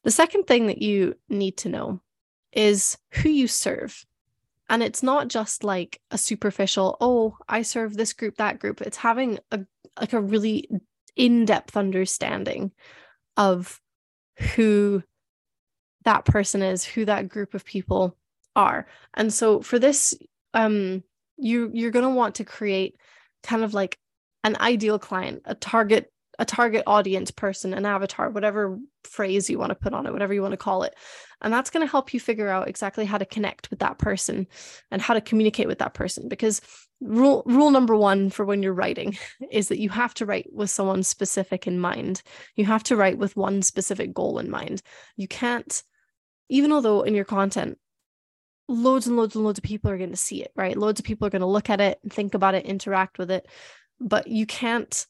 The 0.04 0.10
second 0.10 0.44
thing 0.46 0.66
that 0.68 0.80
you 0.80 1.14
need 1.28 1.58
to 1.58 1.68
know 1.68 2.00
is 2.52 2.96
who 3.10 3.28
you 3.28 3.46
serve. 3.46 4.04
And 4.68 4.82
it's 4.82 5.02
not 5.02 5.28
just 5.28 5.64
like 5.64 6.00
a 6.10 6.16
superficial, 6.16 6.96
oh, 7.00 7.36
I 7.48 7.62
serve 7.62 7.96
this 7.96 8.12
group, 8.12 8.36
that 8.36 8.60
group. 8.60 8.80
It's 8.80 8.96
having 8.96 9.38
a 9.50 9.60
like 10.00 10.12
a 10.12 10.20
really 10.20 10.70
in-depth 11.16 11.76
understanding 11.76 12.70
of 13.36 13.80
who 14.54 15.02
that 16.04 16.24
person 16.24 16.62
is, 16.62 16.84
who 16.84 17.04
that 17.04 17.28
group 17.28 17.52
of 17.52 17.64
people 17.64 18.16
are. 18.54 18.86
And 19.14 19.32
so 19.32 19.60
for 19.60 19.78
this 19.78 20.14
um 20.54 21.02
you 21.40 21.70
you're 21.72 21.90
going 21.90 22.04
to 22.04 22.10
want 22.10 22.36
to 22.36 22.44
create 22.44 22.96
kind 23.42 23.62
of 23.62 23.74
like 23.74 23.98
an 24.44 24.56
ideal 24.60 24.98
client 24.98 25.42
a 25.44 25.54
target 25.54 26.12
a 26.38 26.44
target 26.44 26.82
audience 26.86 27.30
person 27.30 27.74
an 27.74 27.84
avatar 27.84 28.30
whatever 28.30 28.78
phrase 29.04 29.50
you 29.50 29.58
want 29.58 29.70
to 29.70 29.74
put 29.74 29.92
on 29.92 30.06
it 30.06 30.12
whatever 30.12 30.34
you 30.34 30.42
want 30.42 30.52
to 30.52 30.58
call 30.58 30.82
it. 30.82 30.94
And 31.42 31.52
that's 31.52 31.70
going 31.70 31.86
to 31.86 31.90
help 31.90 32.12
you 32.12 32.20
figure 32.20 32.48
out 32.48 32.68
exactly 32.68 33.04
how 33.04 33.18
to 33.18 33.24
connect 33.24 33.70
with 33.70 33.78
that 33.78 33.98
person 33.98 34.46
and 34.90 35.00
how 35.00 35.14
to 35.14 35.20
communicate 35.20 35.68
with 35.68 35.78
that 35.78 35.94
person. 35.94 36.28
Because 36.28 36.60
rule 37.00 37.42
rule 37.46 37.70
number 37.70 37.96
1 37.96 38.30
for 38.30 38.44
when 38.44 38.62
you're 38.62 38.74
writing 38.74 39.16
is 39.50 39.68
that 39.68 39.80
you 39.80 39.88
have 39.88 40.14
to 40.14 40.26
write 40.26 40.48
with 40.52 40.70
someone 40.70 41.02
specific 41.02 41.66
in 41.66 41.80
mind. 41.80 42.22
You 42.56 42.66
have 42.66 42.82
to 42.84 42.96
write 42.96 43.18
with 43.18 43.36
one 43.36 43.62
specific 43.62 44.12
goal 44.12 44.38
in 44.38 44.50
mind. 44.50 44.82
You 45.16 45.28
can't 45.28 45.82
even 46.48 46.72
although 46.72 47.02
in 47.02 47.14
your 47.14 47.24
content 47.24 47.78
loads 48.70 49.06
and 49.06 49.16
loads 49.16 49.34
and 49.34 49.44
loads 49.44 49.58
of 49.58 49.64
people 49.64 49.90
are 49.90 49.98
going 49.98 50.10
to 50.10 50.16
see 50.16 50.42
it, 50.42 50.52
right? 50.54 50.76
Loads 50.76 51.00
of 51.00 51.06
people 51.06 51.26
are 51.26 51.30
going 51.30 51.40
to 51.40 51.46
look 51.46 51.70
at 51.70 51.80
it 51.80 51.98
and 52.02 52.12
think 52.12 52.34
about 52.34 52.54
it, 52.54 52.66
interact 52.66 53.18
with 53.18 53.30
it. 53.30 53.46
But 54.00 54.28
you 54.28 54.46
can't 54.46 55.06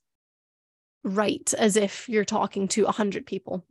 write 1.05 1.55
as 1.57 1.76
if 1.76 2.09
you're 2.09 2.25
talking 2.25 2.69
to 2.69 2.87
a 2.87 2.93
hundred 2.93 3.26
people 3.26 3.64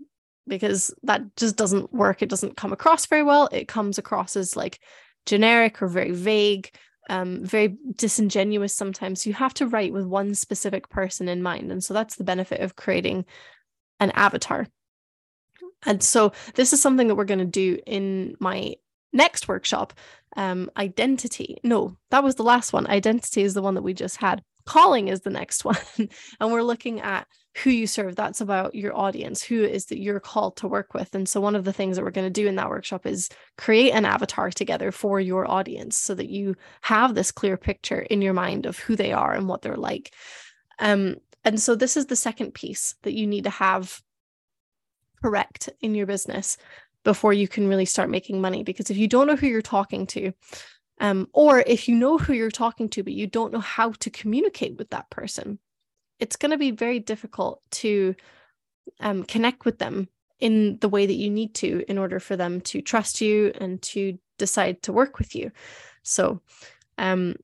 because 0.47 0.93
that 1.03 1.35
just 1.35 1.55
doesn't 1.55 1.93
work. 1.93 2.21
It 2.21 2.29
doesn't 2.29 2.57
come 2.57 2.73
across 2.73 3.05
very 3.05 3.23
well. 3.23 3.49
It 3.51 3.67
comes 3.67 3.97
across 3.97 4.35
as 4.35 4.55
like 4.55 4.79
generic 5.25 5.81
or 5.81 5.87
very 5.87 6.11
vague 6.11 6.71
um, 7.09 7.43
very 7.43 7.75
disingenuous 7.95 8.73
sometimes. 8.73 9.25
You 9.25 9.33
have 9.33 9.53
to 9.55 9.67
write 9.67 9.91
with 9.91 10.05
one 10.05 10.35
specific 10.35 10.89
person 10.89 11.27
in 11.27 11.41
mind. 11.41 11.71
And 11.71 11.83
so 11.83 11.93
that's 11.93 12.15
the 12.15 12.23
benefit 12.23 12.61
of 12.61 12.75
creating 12.75 13.25
an 13.99 14.11
avatar. 14.11 14.67
And 15.85 16.03
so 16.03 16.33
this 16.53 16.71
is 16.71 16.81
something 16.81 17.07
that 17.07 17.15
we're 17.15 17.25
going 17.25 17.39
to 17.39 17.45
do 17.45 17.79
in 17.85 18.35
my 18.39 18.75
next 19.13 19.47
workshop. 19.47 19.93
Um, 20.37 20.69
identity. 20.77 21.57
No, 21.63 21.97
that 22.11 22.23
was 22.23 22.35
the 22.35 22.43
last 22.43 22.71
one. 22.71 22.87
Identity 22.87 23.41
is 23.41 23.53
the 23.53 23.61
one 23.61 23.75
that 23.75 23.81
we 23.81 23.93
just 23.93 24.17
had. 24.17 24.43
Calling 24.65 25.07
is 25.07 25.21
the 25.21 25.31
next 25.31 25.65
one. 25.65 25.77
and 25.97 26.51
we're 26.51 26.61
looking 26.61 27.01
at 27.01 27.27
who 27.63 27.71
you 27.71 27.87
serve. 27.87 28.15
That's 28.15 28.41
about 28.41 28.75
your 28.75 28.95
audience, 28.95 29.41
who 29.41 29.63
is 29.63 29.85
that 29.85 29.99
you're 29.99 30.19
called 30.19 30.57
to 30.57 30.67
work 30.67 30.93
with. 30.93 31.15
And 31.15 31.27
so 31.27 31.41
one 31.41 31.55
of 31.55 31.65
the 31.65 31.73
things 31.73 31.95
that 31.95 32.05
we're 32.05 32.11
going 32.11 32.31
to 32.31 32.41
do 32.41 32.47
in 32.47 32.55
that 32.55 32.69
workshop 32.69 33.05
is 33.05 33.29
create 33.57 33.91
an 33.91 34.05
avatar 34.05 34.51
together 34.51 34.91
for 34.91 35.19
your 35.19 35.49
audience 35.49 35.97
so 35.97 36.13
that 36.13 36.29
you 36.29 36.55
have 36.81 37.15
this 37.15 37.31
clear 37.31 37.57
picture 37.57 37.99
in 37.99 38.21
your 38.21 38.33
mind 38.33 38.65
of 38.65 38.77
who 38.77 38.95
they 38.95 39.11
are 39.11 39.33
and 39.33 39.47
what 39.47 39.61
they're 39.61 39.75
like. 39.75 40.13
Um, 40.77 41.15
and 41.43 41.59
so 41.59 41.75
this 41.75 41.97
is 41.97 42.05
the 42.05 42.15
second 42.15 42.53
piece 42.53 42.95
that 43.03 43.13
you 43.13 43.25
need 43.25 43.45
to 43.45 43.49
have 43.49 44.01
correct 45.21 45.69
in 45.81 45.95
your 45.95 46.05
business 46.05 46.57
before 47.03 47.33
you 47.33 47.47
can 47.47 47.67
really 47.67 47.85
start 47.85 48.09
making 48.09 48.41
money. 48.41 48.63
Because 48.63 48.89
if 48.89 48.97
you 48.97 49.07
don't 49.07 49.27
know 49.27 49.35
who 49.35 49.47
you're 49.47 49.61
talking 49.61 50.07
to, 50.07 50.33
um, 50.99 51.27
or 51.33 51.63
if 51.65 51.87
you 51.87 51.95
know 51.95 52.17
who 52.17 52.33
you're 52.33 52.51
talking 52.51 52.89
to, 52.89 53.03
but 53.03 53.13
you 53.13 53.27
don't 53.27 53.53
know 53.53 53.59
how 53.59 53.91
to 53.91 54.09
communicate 54.09 54.77
with 54.77 54.89
that 54.89 55.09
person, 55.09 55.59
it's 56.19 56.35
going 56.35 56.51
to 56.51 56.57
be 56.57 56.71
very 56.71 56.99
difficult 56.99 57.61
to 57.71 58.15
um, 58.99 59.23
connect 59.23 59.65
with 59.65 59.79
them 59.79 60.09
in 60.39 60.77
the 60.79 60.89
way 60.89 61.05
that 61.05 61.13
you 61.13 61.29
need 61.29 61.53
to 61.53 61.83
in 61.89 61.97
order 61.97 62.19
for 62.19 62.35
them 62.35 62.61
to 62.61 62.81
trust 62.81 63.21
you 63.21 63.51
and 63.59 63.81
to 63.81 64.17
decide 64.37 64.81
to 64.83 64.93
work 64.93 65.19
with 65.19 65.35
you. 65.35 65.51
So, 66.03 66.41
um, 66.97 67.35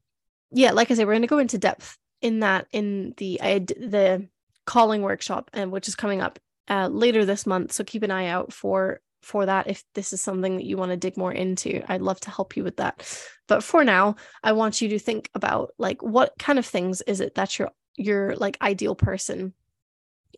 yeah, 0.52 0.72
like 0.72 0.92
I 0.92 0.96
said, 0.96 1.06
we're 1.06 1.14
going 1.14 1.22
to 1.22 1.28
go 1.28 1.40
into 1.40 1.58
depth 1.58 1.98
in 2.22 2.40
that 2.40 2.68
in 2.72 3.14
the 3.18 3.40
the 3.42 4.28
calling 4.66 5.02
workshop, 5.02 5.52
and 5.54 5.72
which 5.72 5.88
is 5.88 5.96
coming 5.96 6.22
up 6.22 6.40
uh, 6.70 6.88
later 6.88 7.26
this 7.26 7.46
month. 7.46 7.72
So 7.72 7.84
keep 7.84 8.04
an 8.04 8.12
eye 8.12 8.28
out 8.28 8.52
for 8.52 9.02
for 9.26 9.48
that 9.48 9.68
if 9.68 9.84
this 9.96 10.14
is 10.14 10.22
something 10.22 10.56
that 10.56 10.66
you 10.66 10.78
want 10.78 10.92
to 10.92 10.98
dig 10.98 11.18
more 11.18 11.34
into. 11.34 11.84
I'd 11.92 12.02
love 12.02 12.20
to 12.22 12.30
help 12.30 12.56
you 12.56 12.64
with 12.64 12.78
that. 12.78 13.04
But 13.48 13.64
for 13.64 13.84
now 13.84 14.16
i 14.44 14.52
want 14.52 14.82
you 14.82 14.90
to 14.90 15.00
think 15.00 15.30
about 15.34 15.72
like 15.78 16.02
what 16.02 16.34
kind 16.38 16.60
of 16.60 16.66
things 16.66 17.02
is 17.02 17.20
it 17.22 17.36
that 17.36 17.58
your 17.58 17.72
your 17.96 18.36
like 18.36 18.58
ideal 18.62 18.96
person 18.96 19.54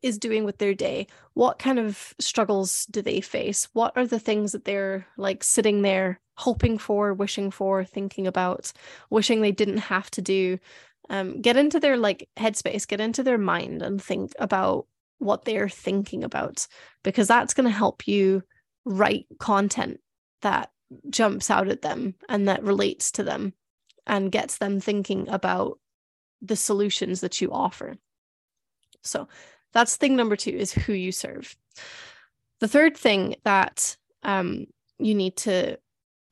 is 0.02 0.18
doing 0.18 0.44
with 0.46 0.60
their 0.60 0.74
day? 0.74 1.08
What 1.34 1.60
kind 1.60 1.80
of 1.80 2.14
struggles 2.20 2.86
do 2.86 3.02
they 3.02 3.20
face? 3.20 3.68
What 3.74 3.94
are 3.98 4.06
the 4.06 4.20
things 4.20 4.52
that 4.52 4.64
they're 4.64 5.08
like 5.18 5.44
sitting 5.44 5.82
there 5.82 6.20
hoping 6.36 6.78
for 6.78 7.14
wishing 7.14 7.50
for 7.50 7.84
thinking 7.84 8.28
about 8.28 8.72
wishing 9.10 9.42
they 9.42 9.52
didn't 9.52 9.80
have 9.80 10.10
to 10.12 10.22
do? 10.22 10.60
Um, 11.10 11.42
get 11.42 11.58
into 11.58 11.80
their 11.80 11.98
like 11.98 12.30
headspace 12.38 12.88
get 12.88 13.00
into 13.00 13.24
their 13.24 13.38
mind 13.38 13.82
and 13.82 14.02
think 14.02 14.34
about 14.40 14.88
what 15.20 15.46
they're 15.46 15.70
thinking 15.70 16.24
about 16.24 16.68
because 17.04 17.28
that's 17.28 17.54
going 17.54 17.66
to 17.66 17.72
help 17.72 18.08
you 18.08 18.44
write 18.88 19.26
content 19.40 20.00
that 20.42 20.72
jumps 21.10 21.50
out 21.50 21.68
at 21.68 21.82
them 21.82 22.16
and 22.30 22.48
that 22.48 22.64
relates 22.64 23.12
to 23.12 23.24
them 23.24 23.54
and 24.06 24.32
gets 24.32 24.58
them 24.58 24.80
thinking 24.80 25.28
about 25.30 25.80
the 26.42 26.56
solutions 26.56 27.22
that 27.22 27.42
you 27.42 27.52
offer. 27.52 27.98
So 29.04 29.28
that's 29.74 29.98
thing 29.98 30.16
number 30.16 30.36
two 30.36 30.52
is 30.52 30.72
who 30.72 30.94
you 30.94 31.12
serve. 31.12 31.56
The 32.60 32.68
third 32.68 32.98
thing 32.98 33.36
that 33.44 33.98
um, 34.24 34.68
you 34.98 35.14
need 35.14 35.36
to 35.38 35.78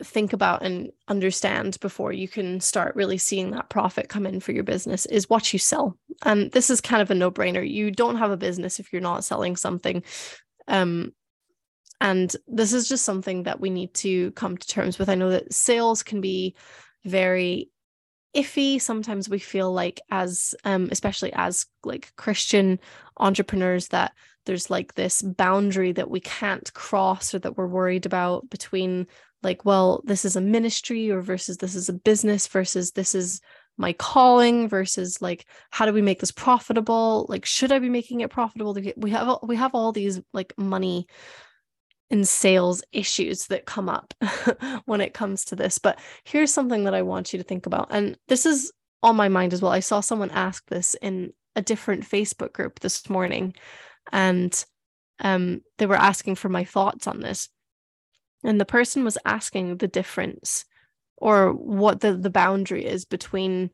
think 0.04 0.34
about 0.34 0.62
and 0.64 0.92
understand 1.08 1.78
before 1.80 2.12
you 2.12 2.28
can 2.28 2.60
start 2.60 2.96
really 2.96 3.18
seeing 3.18 3.52
that 3.52 3.70
profit 3.70 4.10
come 4.10 4.26
in 4.26 4.40
for 4.40 4.52
your 4.52 4.64
business 4.64 5.06
is 5.06 5.30
what 5.30 5.54
you 5.54 5.60
sell. 5.60 5.98
And 6.24 6.52
this 6.52 6.70
is 6.70 6.82
kind 6.82 7.02
of 7.02 7.12
a 7.12 7.16
no 7.16 7.32
brainer. 7.32 7.68
You 7.68 7.92
don't 7.92 8.18
have 8.18 8.32
a 8.32 8.38
business 8.38 8.80
if 8.80 8.92
you're 8.92 9.02
not 9.02 9.24
selling 9.24 9.56
something. 9.56 10.04
Um, 10.68 11.14
and 12.02 12.36
this 12.48 12.74
is 12.74 12.88
just 12.88 13.06
something 13.06 13.44
that 13.44 13.60
we 13.60 13.70
need 13.70 13.94
to 13.96 14.32
come 14.32 14.58
to 14.58 14.68
terms 14.68 15.00
with. 15.00 15.10
I 15.10 15.16
know 15.16 15.30
that 15.30 15.54
sales 15.54 16.04
can 16.04 16.22
be 16.22 16.56
very 17.04 17.70
iffy. 18.36 18.82
Sometimes 18.82 19.30
we 19.30 19.40
feel 19.40 19.72
like 19.72 20.02
as 20.12 20.54
um 20.66 20.90
especially 20.92 21.32
as 21.34 21.66
like 21.84 22.14
Christian 22.16 22.80
entrepreneurs 23.18 23.88
that 23.90 24.14
there's 24.46 24.70
like 24.70 24.94
this 24.94 25.22
boundary 25.22 25.92
that 25.94 26.10
we 26.10 26.20
can't 26.20 26.74
cross 26.74 27.34
or 27.34 27.40
that 27.40 27.58
we're 27.58 27.68
worried 27.68 28.06
about 28.06 28.50
between 28.50 29.08
like 29.42 29.64
well 29.64 30.02
this 30.06 30.25
is 30.25 30.36
a 30.36 30.42
ministry 30.42 31.10
or 31.10 31.22
versus 31.22 31.58
this 31.58 31.75
is 31.75 31.88
a 31.88 31.94
business 31.94 32.48
versus 32.48 32.92
this 32.92 33.16
is 33.16 33.42
my 33.78 33.94
calling 33.94 34.68
versus 34.70 35.22
like 35.22 35.46
how 35.70 35.86
do 35.86 35.94
we 35.94 36.02
make 36.02 36.20
this 36.20 36.32
profitable 36.32 37.25
like 37.30 37.46
should 37.46 37.72
i 37.72 37.80
be 37.80 37.90
making 37.90 38.22
it 38.22 38.30
profitable 38.30 38.75
we 38.98 39.10
have 39.12 39.38
we 39.44 39.56
have 39.56 39.75
all 39.75 39.92
these 39.92 40.22
like 40.34 40.54
money 40.58 41.06
and 42.12 42.28
sales 42.28 42.84
issues 42.92 43.48
that 43.48 43.66
come 43.66 43.90
up 43.90 44.14
when 44.86 45.02
it 45.02 45.14
comes 45.14 45.46
to 45.46 45.56
this. 45.56 45.80
But 45.80 46.00
here's 46.24 46.54
something 46.54 46.84
that 46.84 46.94
I 46.94 47.02
want 47.02 47.34
you 47.34 47.40
to 47.40 47.44
think 47.44 47.66
about. 47.66 47.88
And 47.90 48.18
this 48.28 48.46
is 48.46 48.72
on 49.02 49.16
my 49.16 49.28
mind 49.28 49.54
as 49.54 49.62
well. 49.62 49.72
I 49.72 49.80
saw 49.80 50.00
someone 50.00 50.32
ask 50.32 50.66
this 50.68 50.96
in 51.02 51.34
a 51.56 51.62
different 51.62 52.04
Facebook 52.04 52.54
group 52.54 52.80
this 52.80 53.10
morning, 53.10 53.56
and 54.12 54.66
um, 55.20 55.62
they 55.78 55.86
were 55.86 55.96
asking 55.96 56.36
for 56.36 56.50
my 56.50 56.64
thoughts 56.64 57.08
on 57.08 57.22
this. 57.22 57.50
And 58.44 58.60
the 58.60 58.66
person 58.66 59.04
was 59.04 59.18
asking 59.26 59.78
the 59.78 59.88
difference 59.88 60.66
or 61.18 61.54
what 61.54 62.02
the, 62.02 62.14
the 62.14 62.30
boundary 62.30 62.86
is 62.86 63.06
between 63.06 63.72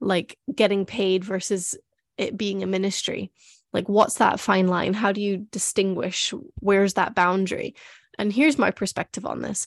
like 0.00 0.38
getting 0.54 0.86
paid 0.86 1.24
versus 1.24 1.76
it 2.16 2.36
being 2.36 2.62
a 2.62 2.66
ministry 2.66 3.32
like 3.72 3.88
what's 3.88 4.16
that 4.16 4.40
fine 4.40 4.68
line? 4.68 4.94
How 4.94 5.12
do 5.12 5.20
you 5.20 5.46
distinguish 5.50 6.32
where's 6.60 6.94
that 6.94 7.14
boundary? 7.14 7.74
And 8.18 8.32
here's 8.32 8.58
my 8.58 8.70
perspective 8.70 9.26
on 9.26 9.42
this. 9.42 9.66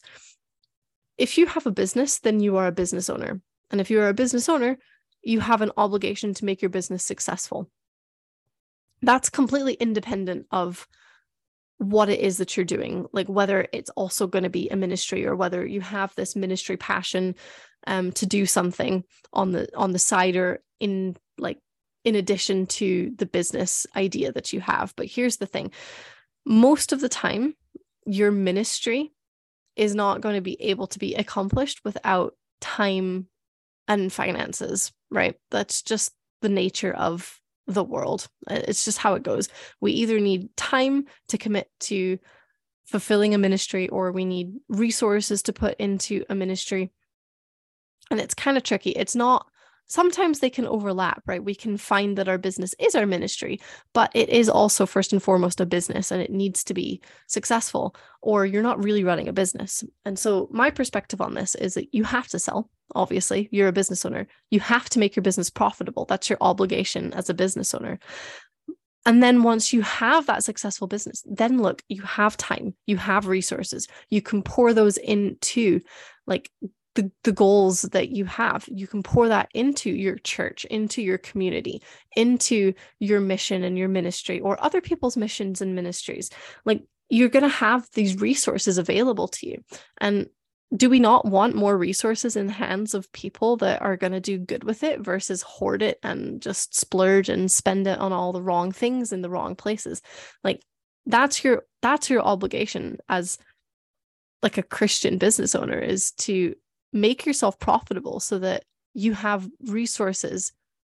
If 1.18 1.38
you 1.38 1.46
have 1.46 1.66
a 1.66 1.72
business 1.72 2.20
then 2.20 2.40
you 2.40 2.58
are 2.58 2.68
a 2.68 2.72
business 2.72 3.10
owner. 3.10 3.42
And 3.70 3.80
if 3.80 3.90
you're 3.90 4.10
a 4.10 4.14
business 4.14 4.50
owner 4.50 4.78
you 5.24 5.40
have 5.40 5.62
an 5.62 5.72
obligation 5.78 6.34
to 6.34 6.46
make 6.46 6.62
your 6.62 6.70
business 6.70 7.06
successful. 7.06 7.70
That's 9.04 9.30
completely 9.30 9.74
independent 9.74 10.48
of 10.52 10.88
what 11.78 12.10
it 12.10 12.20
is 12.20 12.38
that 12.38 12.56
you're 12.56 12.64
doing 12.64 13.08
like 13.12 13.28
whether 13.28 13.68
it's 13.74 13.90
also 13.92 14.28
going 14.28 14.44
to 14.44 14.52
be 14.52 14.70
a 14.70 14.76
ministry 14.76 15.26
or 15.26 15.36
whether 15.36 15.66
you 15.66 15.82
have 15.82 16.14
this 16.14 16.36
ministry 16.36 16.78
passion 16.78 17.34
um, 17.88 18.12
to 18.12 18.28
do 18.28 18.46
something 18.46 19.04
on 19.34 19.52
the 19.52 19.68
on 19.76 19.92
the 19.92 19.98
side 19.98 20.36
or 20.36 20.62
in 20.80 21.18
like 21.40 21.58
in 22.04 22.16
addition 22.16 22.66
to 22.66 23.12
the 23.18 23.26
business 23.26 23.86
idea 23.96 24.32
that 24.32 24.54
you 24.54 24.60
have. 24.60 24.94
But 24.96 25.08
here's 25.08 25.38
the 25.38 25.46
thing 25.46 25.72
most 26.46 26.92
of 26.92 27.02
the 27.02 27.10
time, 27.10 27.56
your 28.06 28.32
ministry 28.32 29.12
is 29.76 29.96
not 29.96 30.22
going 30.22 30.36
to 30.36 30.42
be 30.42 30.62
able 30.62 30.88
to 30.88 31.00
be 31.00 31.16
accomplished 31.16 31.82
without 31.84 32.36
time 32.60 33.28
and 33.88 34.12
finances, 34.12 34.92
right? 35.10 35.36
That's 35.50 35.82
just 35.82 36.14
the 36.42 36.50
nature 36.50 36.94
of 36.94 37.40
the 37.68 37.84
world. 37.84 38.28
It's 38.50 38.86
just 38.86 38.98
how 38.98 39.14
it 39.14 39.24
goes. 39.24 39.50
We 39.80 39.92
either 39.94 40.20
need 40.20 40.56
time 40.58 41.06
to 41.30 41.38
commit 41.38 41.70
to 41.82 42.20
fulfilling 42.86 43.34
a 43.34 43.38
ministry 43.38 43.88
or 43.88 44.12
we 44.12 44.26
need 44.26 44.54
resources 44.68 45.44
to 45.44 45.54
put 45.54 45.78
into 45.78 46.26
a 46.30 46.36
ministry. 46.36 46.92
And 48.10 48.20
it's 48.20 48.34
kind 48.34 48.58
of 48.58 48.64
tricky. 48.64 48.92
It's 48.92 49.16
not 49.16 49.48
sometimes 49.92 50.40
they 50.40 50.50
can 50.50 50.66
overlap, 50.66 51.22
right? 51.26 51.44
We 51.44 51.54
can 51.54 51.78
find 51.78 52.18
that 52.18 52.30
our 52.30 52.38
business 52.38 52.74
is 52.80 52.96
our 52.96 53.06
ministry, 53.06 53.60
but 53.94 54.10
it 54.14 54.30
is 54.30 54.50
also 54.50 54.86
first 54.86 55.12
and 55.12 55.22
foremost 55.22 55.60
a 55.60 55.66
business 55.66 56.12
and 56.12 56.22
it 56.22 56.32
needs 56.32 56.64
to 56.66 56.74
be 56.74 57.02
successful, 57.28 57.96
or 58.22 58.46
you're 58.46 58.64
not 58.64 58.84
really 58.84 59.04
running 59.04 59.28
a 59.28 59.34
business. 59.34 59.84
And 60.06 60.18
so, 60.18 60.48
my 60.52 60.70
perspective 60.70 61.22
on 61.22 61.34
this 61.34 61.56
is 61.56 61.74
that 61.74 61.94
you 61.94 62.04
have 62.06 62.28
to 62.30 62.40
sell. 62.40 62.70
Obviously, 62.96 63.50
you're 63.52 63.68
a 63.68 63.74
business 63.74 64.06
owner. 64.06 64.28
You 64.50 64.60
have 64.62 64.90
to 64.92 65.00
make 65.00 65.16
your 65.16 65.24
business 65.24 65.50
profitable. 65.50 66.06
That's 66.06 66.30
your 66.30 66.38
obligation 66.42 67.14
as 67.14 67.30
a 67.30 67.34
business 67.34 67.74
owner. 67.74 68.00
And 69.06 69.22
then 69.22 69.44
once 69.44 69.74
you 69.74 69.82
have 69.82 70.28
that 70.28 70.44
successful 70.44 70.88
business, 70.88 71.24
then 71.26 71.62
look, 71.62 71.82
you 71.90 72.02
have 72.04 72.38
time, 72.38 72.76
you 72.86 72.98
have 72.98 73.28
resources, 73.28 73.88
you 74.10 74.22
can 74.22 74.44
pour 74.44 74.74
those 74.74 74.98
into 74.98 75.82
like 76.28 76.52
the, 76.96 77.10
the 77.24 77.32
goals 77.32 77.84
that 77.84 78.10
you 78.10 78.26
have 78.26 78.66
you 78.68 78.86
can 78.86 79.02
pour 79.02 79.30
that 79.30 79.50
into 79.54 79.90
your 79.90 80.18
church 80.18 80.66
into 80.66 81.02
your 81.02 81.18
community 81.18 81.82
into 82.16 82.74
your 83.00 83.22
mission 83.22 83.64
and 83.64 83.78
your 83.78 83.88
ministry 83.88 84.40
or 84.40 84.62
other 84.64 84.82
people's 84.82 85.18
missions 85.18 85.62
and 85.62 85.76
ministries. 85.76 86.30
Like 86.66 86.84
you're 87.10 87.30
going 87.30 87.44
to 87.44 87.50
have 87.50 87.88
these 87.94 88.20
resources 88.20 88.78
available 88.78 89.28
to 89.28 89.48
you. 89.48 89.64
And 90.00 90.28
do 90.76 90.90
we 90.90 91.00
not 91.00 91.26
want 91.26 91.56
more 91.56 91.78
resources 91.78 92.38
in 92.38 92.48
the 92.48 92.54
hands 92.54 92.94
of 92.94 93.12
people 93.12 93.58
that 93.58 93.82
are 93.82 93.98
going 93.98 94.14
to 94.14 94.22
do 94.22 94.38
good 94.38 94.64
with 94.64 94.84
it 94.84 95.02
versus 95.02 95.42
hoard 95.42 95.82
it 95.82 96.00
and 96.02 96.42
just 96.42 96.74
splurge 96.74 97.28
and 97.28 97.52
spend 97.52 97.88
it 97.88 98.00
on 98.00 98.14
all 98.14 98.32
the 98.32 98.42
wrong 98.42 98.72
things 98.72 99.12
in 99.12 99.22
the 99.22 99.30
wrong 99.30 99.56
places? 99.56 100.02
Like 100.44 100.62
that's 101.06 101.44
your 101.44 101.64
that's 101.82 102.10
your 102.10 102.22
obligation 102.22 102.98
as 103.10 103.38
like 104.44 104.58
a 104.60 104.64
christian 104.64 105.18
business 105.18 105.56
owner 105.56 105.80
is 105.80 106.12
to 106.12 106.54
make 106.94 107.26
yourself 107.26 107.60
profitable 107.60 108.20
so 108.20 108.40
that 108.40 108.64
you 108.94 109.14
have 109.14 109.50
resources 109.68 110.52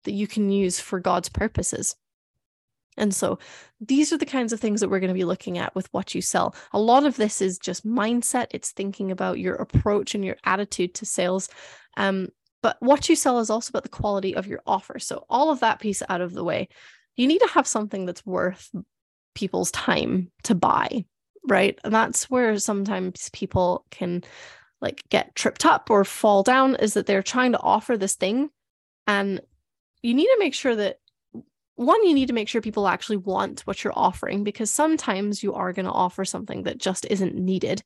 that 0.03 0.11
you 0.11 0.27
can 0.27 0.49
use 0.49 0.79
for 0.79 0.99
God's 0.99 1.29
purposes. 1.29 1.95
And 2.97 3.13
so 3.13 3.39
these 3.79 4.13
are 4.13 4.17
the 4.17 4.25
kinds 4.25 4.53
of 4.53 4.59
things 4.59 4.81
that 4.81 4.89
we're 4.89 4.99
going 4.99 5.07
to 5.09 5.15
be 5.15 5.23
looking 5.23 5.57
at 5.57 5.73
with 5.75 5.87
what 5.91 6.13
you 6.13 6.21
sell. 6.21 6.55
A 6.73 6.79
lot 6.79 7.05
of 7.05 7.15
this 7.15 7.41
is 7.41 7.57
just 7.57 7.85
mindset, 7.85 8.47
it's 8.51 8.71
thinking 8.71 9.11
about 9.11 9.39
your 9.39 9.55
approach 9.55 10.13
and 10.13 10.23
your 10.23 10.37
attitude 10.43 10.93
to 10.95 11.05
sales. 11.05 11.49
Um, 11.97 12.29
but 12.61 12.77
what 12.79 13.09
you 13.09 13.15
sell 13.15 13.39
is 13.39 13.49
also 13.49 13.71
about 13.71 13.83
the 13.83 13.89
quality 13.89 14.35
of 14.35 14.47
your 14.47 14.61
offer. 14.65 14.99
So, 14.99 15.25
all 15.29 15.51
of 15.51 15.59
that 15.59 15.79
piece 15.79 16.01
out 16.07 16.21
of 16.21 16.33
the 16.33 16.43
way, 16.43 16.69
you 17.15 17.27
need 17.27 17.39
to 17.39 17.49
have 17.49 17.67
something 17.67 18.05
that's 18.05 18.25
worth 18.25 18.69
people's 19.35 19.71
time 19.71 20.31
to 20.43 20.55
buy, 20.55 21.05
right? 21.47 21.77
And 21.83 21.93
that's 21.93 22.29
where 22.29 22.57
sometimes 22.59 23.29
people 23.33 23.85
can 23.91 24.23
like 24.83 25.03
get 25.09 25.33
tripped 25.33 25.65
up 25.65 25.89
or 25.89 26.03
fall 26.03 26.43
down 26.43 26.75
is 26.75 26.93
that 26.93 27.07
they're 27.07 27.23
trying 27.23 27.53
to 27.53 27.59
offer 27.59 27.97
this 27.97 28.15
thing. 28.15 28.49
And 29.07 29.41
you 30.03 30.13
need 30.13 30.27
to 30.27 30.37
make 30.39 30.53
sure 30.53 30.75
that 30.75 30.99
one 31.75 32.05
you 32.05 32.13
need 32.13 32.27
to 32.27 32.33
make 32.33 32.47
sure 32.47 32.61
people 32.61 32.87
actually 32.87 33.17
want 33.17 33.61
what 33.61 33.83
you're 33.83 33.97
offering 33.97 34.43
because 34.43 34.69
sometimes 34.69 35.41
you 35.41 35.53
are 35.53 35.73
going 35.73 35.85
to 35.85 35.91
offer 35.91 36.23
something 36.23 36.63
that 36.63 36.77
just 36.77 37.07
isn't 37.09 37.33
needed. 37.33 37.81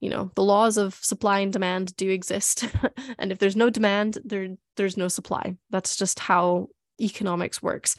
You 0.00 0.10
know 0.10 0.30
the 0.34 0.42
laws 0.42 0.76
of 0.76 0.94
supply 0.96 1.38
and 1.38 1.52
demand 1.52 1.96
do 1.96 2.10
exist. 2.10 2.68
And 3.18 3.32
if 3.32 3.38
there's 3.38 3.56
no 3.56 3.70
demand 3.70 4.18
there 4.24 4.48
there's 4.76 4.96
no 4.96 5.08
supply. 5.08 5.56
That's 5.70 5.96
just 5.96 6.18
how 6.18 6.68
economics 7.00 7.62
works. 7.62 7.96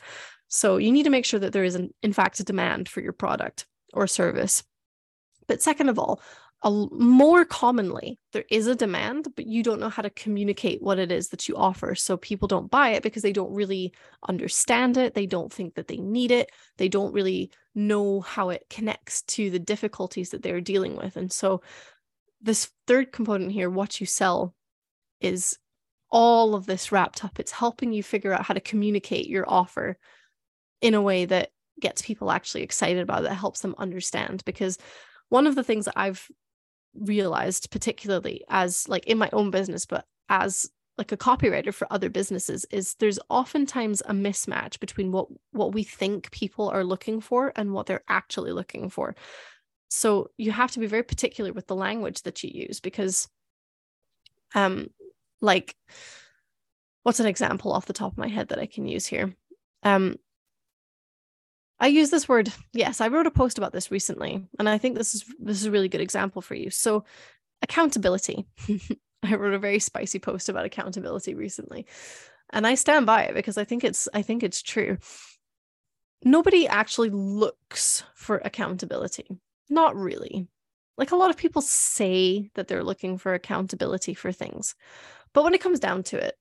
So 0.50 0.77
you 0.77 0.92
need 0.92 1.04
to 1.04 1.10
make 1.10 1.25
sure 1.25 1.39
that 1.39 1.54
there 1.54 1.63
is 1.63 1.75
an, 1.75 1.92
in 2.04 2.13
fact 2.13 2.39
a 2.39 2.44
demand 2.44 2.89
for 2.89 3.01
your 3.01 3.13
product 3.13 3.65
or 3.94 4.06
service. 4.08 4.63
But 5.48 5.62
second 5.62 5.89
of 5.89 5.98
all 5.98 6.22
a, 6.65 6.88
more 6.91 7.45
commonly 7.45 8.19
there 8.34 8.43
is 8.50 8.65
a 8.65 8.75
demand 8.75 9.27
but 9.36 9.45
you 9.45 9.62
don't 9.62 9.79
know 9.79 9.89
how 9.89 10.01
to 10.01 10.10
communicate 10.10 10.81
what 10.81 11.00
it 11.00 11.12
is 11.12 11.29
that 11.29 11.48
you 11.48 11.55
offer. 11.55 11.95
So 11.95 12.17
people 12.17 12.48
don't 12.48 12.72
buy 12.72 12.89
it 12.89 13.03
because 13.03 13.22
they 13.22 13.31
don't 13.31 13.53
really 13.53 13.93
understand 14.27 14.98
it. 14.98 15.13
They 15.13 15.27
don't 15.27 15.53
think 15.53 15.75
that 15.75 15.88
they 15.88 15.98
need 15.98 16.31
it. 16.31 16.51
They 16.77 16.89
don't 16.89 17.13
really 17.13 17.51
know 17.75 18.22
how 18.22 18.50
it 18.50 18.65
connects 18.69 19.22
to 19.24 19.50
the 19.51 19.60
difficulties 19.60 20.31
that 20.31 20.41
they're 20.41 20.60
dealing 20.60 20.98
with. 20.98 21.15
And 21.15 21.31
so 21.31 21.62
this 22.41 22.72
third 22.88 23.12
component 23.12 23.51
here 23.51 23.69
what 23.69 24.01
you 24.01 24.07
sell 24.07 24.55
is 25.22 25.57
all 26.10 26.55
of 26.55 26.65
this 26.65 26.91
wrapped 26.91 27.24
up. 27.24 27.39
It's 27.39 27.51
helping 27.51 27.93
you 27.93 28.01
figure 28.01 28.34
out 28.34 28.45
how 28.45 28.55
to 28.55 28.60
communicate 28.60 29.27
your 29.27 29.45
offer 29.48 29.98
in 30.81 30.95
a 30.95 31.01
way 31.01 31.25
that 31.25 31.51
gets 31.79 32.01
people 32.01 32.31
actually 32.31 32.63
excited 32.63 33.01
about 33.01 33.19
it 33.19 33.29
that 33.29 33.36
helps 33.36 33.62
them 33.62 33.75
understand. 33.77 34.43
Because 34.45 34.77
one 35.29 35.45
of 35.45 35.55
the 35.55 35.63
things 35.63 35.86
that 35.86 35.98
I've 35.98 36.27
realized 37.00 37.72
particularly 37.72 38.44
as 38.50 38.88
like 38.88 39.06
in 39.08 39.18
my 39.18 39.30
own 39.34 39.52
business 39.52 39.86
but 39.86 40.06
as 40.30 40.70
like 40.98 41.12
a 41.12 41.18
copywriter 41.18 41.74
for 41.74 41.92
other 41.92 42.10
businesses 42.10 42.66
is 42.72 42.96
there's 42.96 43.20
oftentimes 43.30 44.02
a 44.06 44.14
mismatch 44.14 44.80
between 44.80 45.12
what 45.12 45.28
what 45.52 45.74
we 45.74 45.84
think 45.84 46.32
people 46.32 46.70
are 46.70 46.84
looking 46.84 47.20
for 47.20 47.52
and 47.56 47.74
what 47.74 47.86
they're 47.86 48.04
actually 48.08 48.52
looking 48.52 48.90
for. 48.90 49.16
So 49.90 50.30
you 50.38 50.52
have 50.52 50.72
to 50.72 50.80
be 50.80 50.88
very 50.88 51.04
particular 51.04 51.52
with 51.54 51.68
the 51.68 51.75
language 51.75 52.24
that 52.24 52.44
you 52.44 52.50
use 52.54 52.80
because 52.80 53.28
um 54.54 54.88
like 55.42 55.75
what's 57.04 57.20
an 57.20 57.28
example 57.28 57.72
off 57.74 57.86
the 57.86 57.94
top 57.94 58.14
of 58.14 58.18
my 58.18 58.28
head 58.28 58.50
that 58.50 58.60
i 58.60 58.66
can 58.66 58.88
use 58.88 59.06
here? 59.06 59.36
Um 59.84 60.16
I 61.79 61.88
use 61.88 62.10
this 62.10 62.27
word. 62.27 62.51
Yes, 62.74 63.01
I 63.01 63.10
wrote 63.10 63.27
a 63.27 63.32
post 63.32 63.58
about 63.58 63.74
this 63.74 63.91
recently, 63.91 64.48
and 64.60 64.70
I 64.70 64.77
think 64.77 64.98
this 64.98 65.13
is 65.13 65.25
this 65.39 65.60
is 65.60 65.65
a 65.65 65.72
really 65.72 65.89
good 65.89 66.01
example 66.01 66.41
for 66.41 66.55
you. 66.55 66.70
So, 66.70 67.03
accountability. 67.62 68.46
I 69.24 69.36
wrote 69.36 69.53
a 69.53 69.60
very 69.60 69.79
spicy 69.79 70.20
post 70.20 70.50
about 70.50 70.65
accountability 70.65 71.34
recently, 71.34 71.86
and 72.53 72.65
I 72.65 72.75
stand 72.75 73.06
by 73.06 73.23
it 73.23 73.34
because 73.34 73.58
I 73.58 73.65
think 73.65 73.84
it's 73.84 74.08
I 74.13 74.21
think 74.21 74.43
it's 74.43 74.62
true. 74.62 74.97
Nobody 76.23 76.67
actually 76.67 77.10
looks 77.10 78.04
for 78.15 78.38
accountability. 78.38 79.28
Not 79.69 79.95
really. 79.95 80.47
Like 80.97 81.12
a 81.12 81.17
lot 81.17 81.30
of 81.30 81.38
people 81.38 81.62
say 81.62 82.50
that 82.56 82.67
they're 82.67 82.84
looking 82.84 83.17
for 83.17 83.34
accountability 83.34 84.13
for 84.13 84.32
things. 84.32 84.76
But 85.34 85.43
when 85.43 85.54
it 85.54 85.62
comes 85.62 85.80
down 85.80 86.04
to 86.04 86.17
it, 86.17 86.36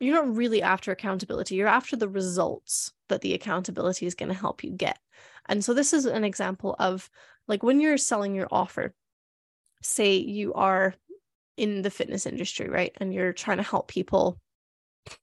you're 0.00 0.14
not 0.14 0.36
really 0.36 0.62
after 0.62 0.92
accountability 0.92 1.54
you're 1.56 1.68
after 1.68 1.96
the 1.96 2.08
results 2.08 2.92
that 3.08 3.20
the 3.20 3.34
accountability 3.34 4.06
is 4.06 4.14
going 4.14 4.28
to 4.28 4.34
help 4.34 4.62
you 4.62 4.70
get. 4.70 4.98
And 5.46 5.64
so 5.64 5.74
this 5.74 5.92
is 5.92 6.04
an 6.04 6.24
example 6.24 6.76
of 6.78 7.10
like 7.46 7.62
when 7.62 7.80
you're 7.80 7.98
selling 7.98 8.34
your 8.34 8.48
offer 8.50 8.94
say 9.82 10.16
you 10.16 10.54
are 10.54 10.94
in 11.56 11.82
the 11.82 11.90
fitness 11.90 12.26
industry 12.26 12.68
right 12.68 12.92
and 13.00 13.12
you're 13.12 13.32
trying 13.32 13.56
to 13.56 13.62
help 13.62 13.88
people 13.88 14.38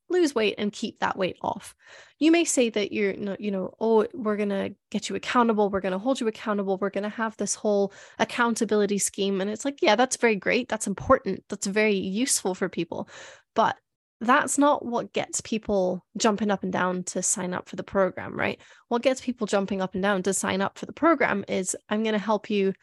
lose 0.10 0.34
weight 0.34 0.56
and 0.58 0.74
keep 0.74 1.00
that 1.00 1.16
weight 1.16 1.38
off. 1.44 1.76
You 2.18 2.32
may 2.32 2.44
say 2.44 2.70
that 2.72 2.92
you're 2.92 3.14
you 3.40 3.52
know 3.52 3.74
oh 3.80 4.08
we're 4.14 4.38
going 4.38 4.50
to 4.50 4.74
get 4.90 5.10
you 5.10 5.16
accountable 5.16 5.70
we're 5.70 5.82
going 5.82 5.92
to 5.92 6.00
hold 6.00 6.20
you 6.20 6.28
accountable 6.28 6.78
we're 6.78 6.90
going 6.90 7.04
to 7.04 7.10
have 7.10 7.38
this 7.38 7.54
whole 7.54 7.94
accountability 8.18 8.98
scheme. 8.98 9.42
And 9.42 9.50
it's 9.50 9.66
like 9.66 9.82
yeah 9.82 9.96
that's 9.96 10.18
very 10.18 10.36
great 10.36 10.68
that's 10.70 10.88
important 10.88 11.44
that's 11.50 11.68
very 11.68 11.96
useful 11.96 12.56
for 12.56 12.68
people. 12.68 13.08
But 13.54 13.78
that's 14.26 14.58
not 14.58 14.86
what 14.86 15.14
gets 15.14 15.42
people 15.42 16.06
jumping 16.18 16.52
up 16.52 16.64
and 16.64 16.72
down 16.72 17.04
to 17.04 17.22
sign 17.22 17.54
up 17.54 17.70
for 17.70 17.76
the 17.76 17.84
program, 17.84 18.38
right? 18.38 18.60
What 18.88 19.02
gets 19.02 19.22
people 19.22 19.48
jumping 19.48 19.82
up 19.82 19.94
and 19.94 20.04
down 20.04 20.24
to 20.24 20.34
sign 20.34 20.62
up 20.62 20.78
for 20.78 20.86
the 20.86 20.94
program 20.94 21.46
is 21.48 21.76
I'm 21.90 22.04
going 22.04 22.14
to 22.14 22.20
help 22.20 22.50
you 22.50 22.74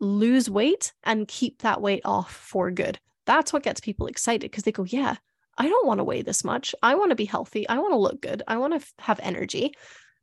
lose 0.00 0.48
weight 0.48 0.92
and 1.04 1.28
keep 1.28 1.62
that 1.62 1.80
weight 1.80 2.02
off 2.04 2.32
for 2.32 2.70
good. 2.70 2.98
That's 3.26 3.52
what 3.52 3.62
gets 3.62 3.80
people 3.80 4.06
excited 4.06 4.50
because 4.50 4.64
they 4.64 4.72
go, 4.72 4.84
Yeah, 4.84 5.16
I 5.56 5.68
don't 5.68 5.86
want 5.86 5.98
to 5.98 6.04
weigh 6.04 6.22
this 6.22 6.44
much. 6.44 6.74
I 6.82 6.94
want 6.94 7.10
to 7.10 7.16
be 7.16 7.24
healthy. 7.24 7.68
I 7.68 7.78
want 7.78 7.92
to 7.92 7.98
look 7.98 8.22
good. 8.22 8.42
I 8.46 8.56
want 8.58 8.74
to 8.74 8.76
f- 8.76 8.94
have 9.00 9.20
energy. 9.22 9.74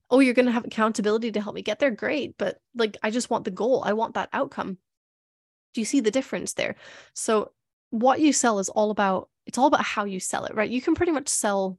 Oh, 0.09 0.19
you're 0.19 0.33
going 0.33 0.45
to 0.45 0.51
have 0.51 0.65
accountability 0.65 1.31
to 1.33 1.41
help 1.41 1.55
me 1.55 1.61
get 1.61 1.79
there. 1.79 1.91
Great. 1.91 2.37
But 2.37 2.57
like, 2.73 2.97
I 3.03 3.11
just 3.11 3.29
want 3.29 3.43
the 3.43 3.51
goal. 3.51 3.83
I 3.85 3.93
want 3.93 4.13
that 4.13 4.29
outcome. 4.31 4.77
Do 5.73 5.81
you 5.81 5.85
see 5.85 5.99
the 5.99 6.11
difference 6.11 6.53
there? 6.53 6.75
So, 7.13 7.51
what 7.89 8.19
you 8.19 8.33
sell 8.33 8.59
is 8.59 8.69
all 8.69 8.91
about 8.91 9.29
it's 9.45 9.57
all 9.57 9.67
about 9.67 9.83
how 9.83 10.05
you 10.05 10.19
sell 10.19 10.45
it, 10.45 10.55
right? 10.55 10.69
You 10.69 10.81
can 10.81 10.95
pretty 10.95 11.11
much 11.11 11.27
sell 11.27 11.77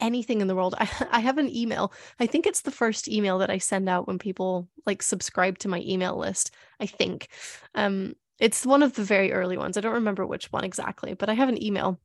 anything 0.00 0.40
in 0.40 0.46
the 0.46 0.54
world. 0.54 0.74
I, 0.78 0.88
I 1.10 1.20
have 1.20 1.38
an 1.38 1.54
email. 1.54 1.92
I 2.20 2.26
think 2.26 2.46
it's 2.46 2.62
the 2.62 2.70
first 2.70 3.08
email 3.08 3.38
that 3.38 3.50
I 3.50 3.58
send 3.58 3.88
out 3.88 4.06
when 4.06 4.18
people 4.18 4.68
like 4.86 5.02
subscribe 5.02 5.58
to 5.58 5.68
my 5.68 5.80
email 5.80 6.16
list. 6.16 6.52
I 6.80 6.86
think. 6.86 7.28
Um, 7.74 8.14
it's 8.40 8.66
one 8.66 8.82
of 8.82 8.94
the 8.94 9.04
very 9.04 9.32
early 9.32 9.56
ones. 9.56 9.76
I 9.76 9.80
don't 9.80 9.92
remember 9.94 10.26
which 10.26 10.50
one 10.52 10.64
exactly, 10.64 11.14
but 11.14 11.28
I 11.28 11.34
have 11.34 11.48
an 11.48 11.62
email 11.62 12.00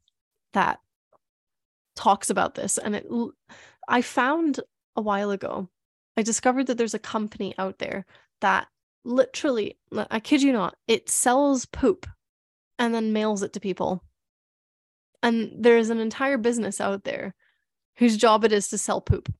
that 0.53 0.79
talks 1.95 2.29
about 2.29 2.55
this. 2.55 2.77
And 2.77 2.95
it 2.95 3.07
I 3.87 4.01
found 4.01 4.59
a 4.95 5.01
while 5.01 5.31
ago, 5.31 5.69
I 6.15 6.21
discovered 6.21 6.67
that 6.67 6.77
there's 6.77 6.93
a 6.93 6.99
company 6.99 7.55
out 7.57 7.79
there 7.79 8.05
that 8.41 8.67
literally, 9.03 9.77
I 9.95 10.19
kid 10.19 10.43
you 10.43 10.53
not, 10.53 10.75
it 10.87 11.09
sells 11.09 11.65
poop 11.65 12.05
and 12.79 12.95
then 12.95 13.13
mails 13.13 13.43
it 13.43 13.53
to 13.53 13.59
people 13.59 14.03
and 15.21 15.51
there's 15.57 15.89
an 15.89 15.99
entire 15.99 16.37
business 16.37 16.79
out 16.79 17.03
there 17.03 17.35
whose 17.97 18.17
job 18.17 18.45
it 18.45 18.53
is 18.53 18.69
to 18.69 18.77
sell 18.77 19.01
poop, 19.01 19.31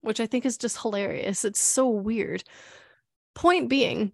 which 0.00 0.20
I 0.20 0.26
think 0.26 0.46
is 0.46 0.56
just 0.56 0.80
hilarious. 0.80 1.44
It's 1.44 1.60
so 1.60 1.88
weird. 1.88 2.44
Point 3.34 3.68
being, 3.68 4.12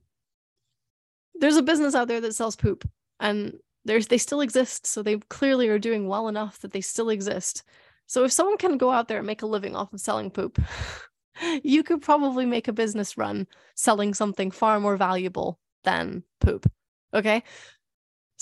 there's 1.35 1.57
a 1.57 1.63
business 1.63 1.95
out 1.95 2.09
there 2.09 2.21
that 2.21 2.35
sells 2.35 2.57
poop 2.57 2.89
and 3.21 3.59
there's 3.85 4.07
they 4.07 4.19
still 4.19 4.41
exist, 4.41 4.87
so 4.87 5.03
they 5.03 5.19
clearly 5.29 5.69
are 5.69 5.79
doing 5.79 6.07
well 6.07 6.29
enough 6.29 6.61
that 6.61 6.73
they 6.73 6.81
still 6.81 7.11
exist. 7.11 7.65
So 8.07 8.25
if 8.25 8.33
someone 8.33 8.57
can 8.57 8.79
go 8.79 8.91
out 8.91 9.09
there 9.09 9.19
and 9.19 9.27
make 9.27 9.43
a 9.43 9.47
living 9.47 9.75
off 9.75 9.93
of 9.93 10.01
selling 10.01 10.31
poop, 10.31 10.61
you 11.63 11.83
could 11.83 12.01
probably 12.01 12.47
make 12.47 12.69
a 12.69 12.73
business 12.73 13.19
run 13.19 13.47
selling 13.75 14.15
something 14.15 14.51
far 14.51 14.79
more 14.79 14.97
valuable 14.97 15.59
than 15.85 16.23
poop. 16.41 16.71
Okay? 17.13 17.43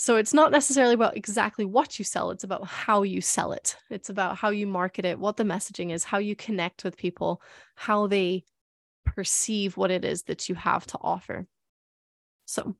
So 0.01 0.15
it's 0.15 0.33
not 0.33 0.51
necessarily 0.51 0.95
about 0.95 1.15
exactly 1.15 1.63
what 1.63 1.99
you 1.99 2.05
sell, 2.05 2.31
it's 2.31 2.43
about 2.43 2.65
how 2.65 3.03
you 3.03 3.21
sell 3.21 3.51
it. 3.51 3.77
It's 3.91 4.09
about 4.09 4.35
how 4.35 4.49
you 4.49 4.65
market 4.65 5.05
it, 5.05 5.19
what 5.19 5.37
the 5.37 5.43
messaging 5.43 5.91
is, 5.91 6.03
how 6.03 6.17
you 6.17 6.35
connect 6.35 6.83
with 6.83 6.97
people, 6.97 7.39
how 7.75 8.07
they 8.07 8.43
perceive 9.05 9.77
what 9.77 9.91
it 9.91 10.03
is 10.03 10.23
that 10.23 10.49
you 10.49 10.55
have 10.55 10.87
to 10.87 10.97
offer. 11.01 11.45
So 12.45 12.75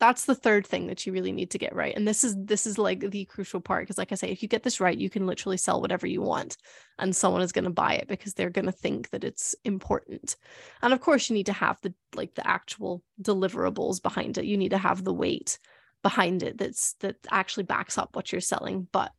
that's 0.00 0.24
the 0.24 0.34
third 0.34 0.66
thing 0.66 0.86
that 0.86 1.04
you 1.04 1.12
really 1.12 1.32
need 1.32 1.50
to 1.50 1.58
get 1.58 1.74
right. 1.74 1.94
And 1.94 2.08
this 2.08 2.24
is 2.24 2.34
this 2.34 2.66
is 2.66 2.78
like 2.78 3.10
the 3.10 3.26
crucial 3.26 3.60
part 3.60 3.82
because 3.82 3.98
like 3.98 4.12
I 4.12 4.14
say 4.14 4.30
if 4.30 4.42
you 4.42 4.48
get 4.48 4.62
this 4.62 4.80
right, 4.80 4.96
you 4.96 5.10
can 5.10 5.26
literally 5.26 5.58
sell 5.58 5.82
whatever 5.82 6.06
you 6.06 6.22
want 6.22 6.56
and 6.98 7.14
someone 7.14 7.42
is 7.42 7.52
going 7.52 7.64
to 7.66 7.70
buy 7.70 7.96
it 7.96 8.08
because 8.08 8.32
they're 8.32 8.48
going 8.48 8.64
to 8.64 8.72
think 8.72 9.10
that 9.10 9.22
it's 9.22 9.54
important. 9.66 10.36
And 10.80 10.94
of 10.94 11.02
course 11.02 11.28
you 11.28 11.34
need 11.34 11.44
to 11.44 11.52
have 11.52 11.76
the 11.82 11.92
like 12.14 12.34
the 12.34 12.46
actual 12.48 13.02
deliverables 13.20 14.02
behind 14.02 14.38
it. 14.38 14.46
You 14.46 14.56
need 14.56 14.70
to 14.70 14.78
have 14.78 15.04
the 15.04 15.12
weight 15.12 15.58
behind 16.04 16.44
it 16.44 16.56
that's 16.58 16.92
that 17.00 17.16
actually 17.32 17.64
backs 17.64 17.98
up 17.98 18.14
what 18.14 18.30
you're 18.30 18.40
selling 18.40 18.86
but 18.92 19.10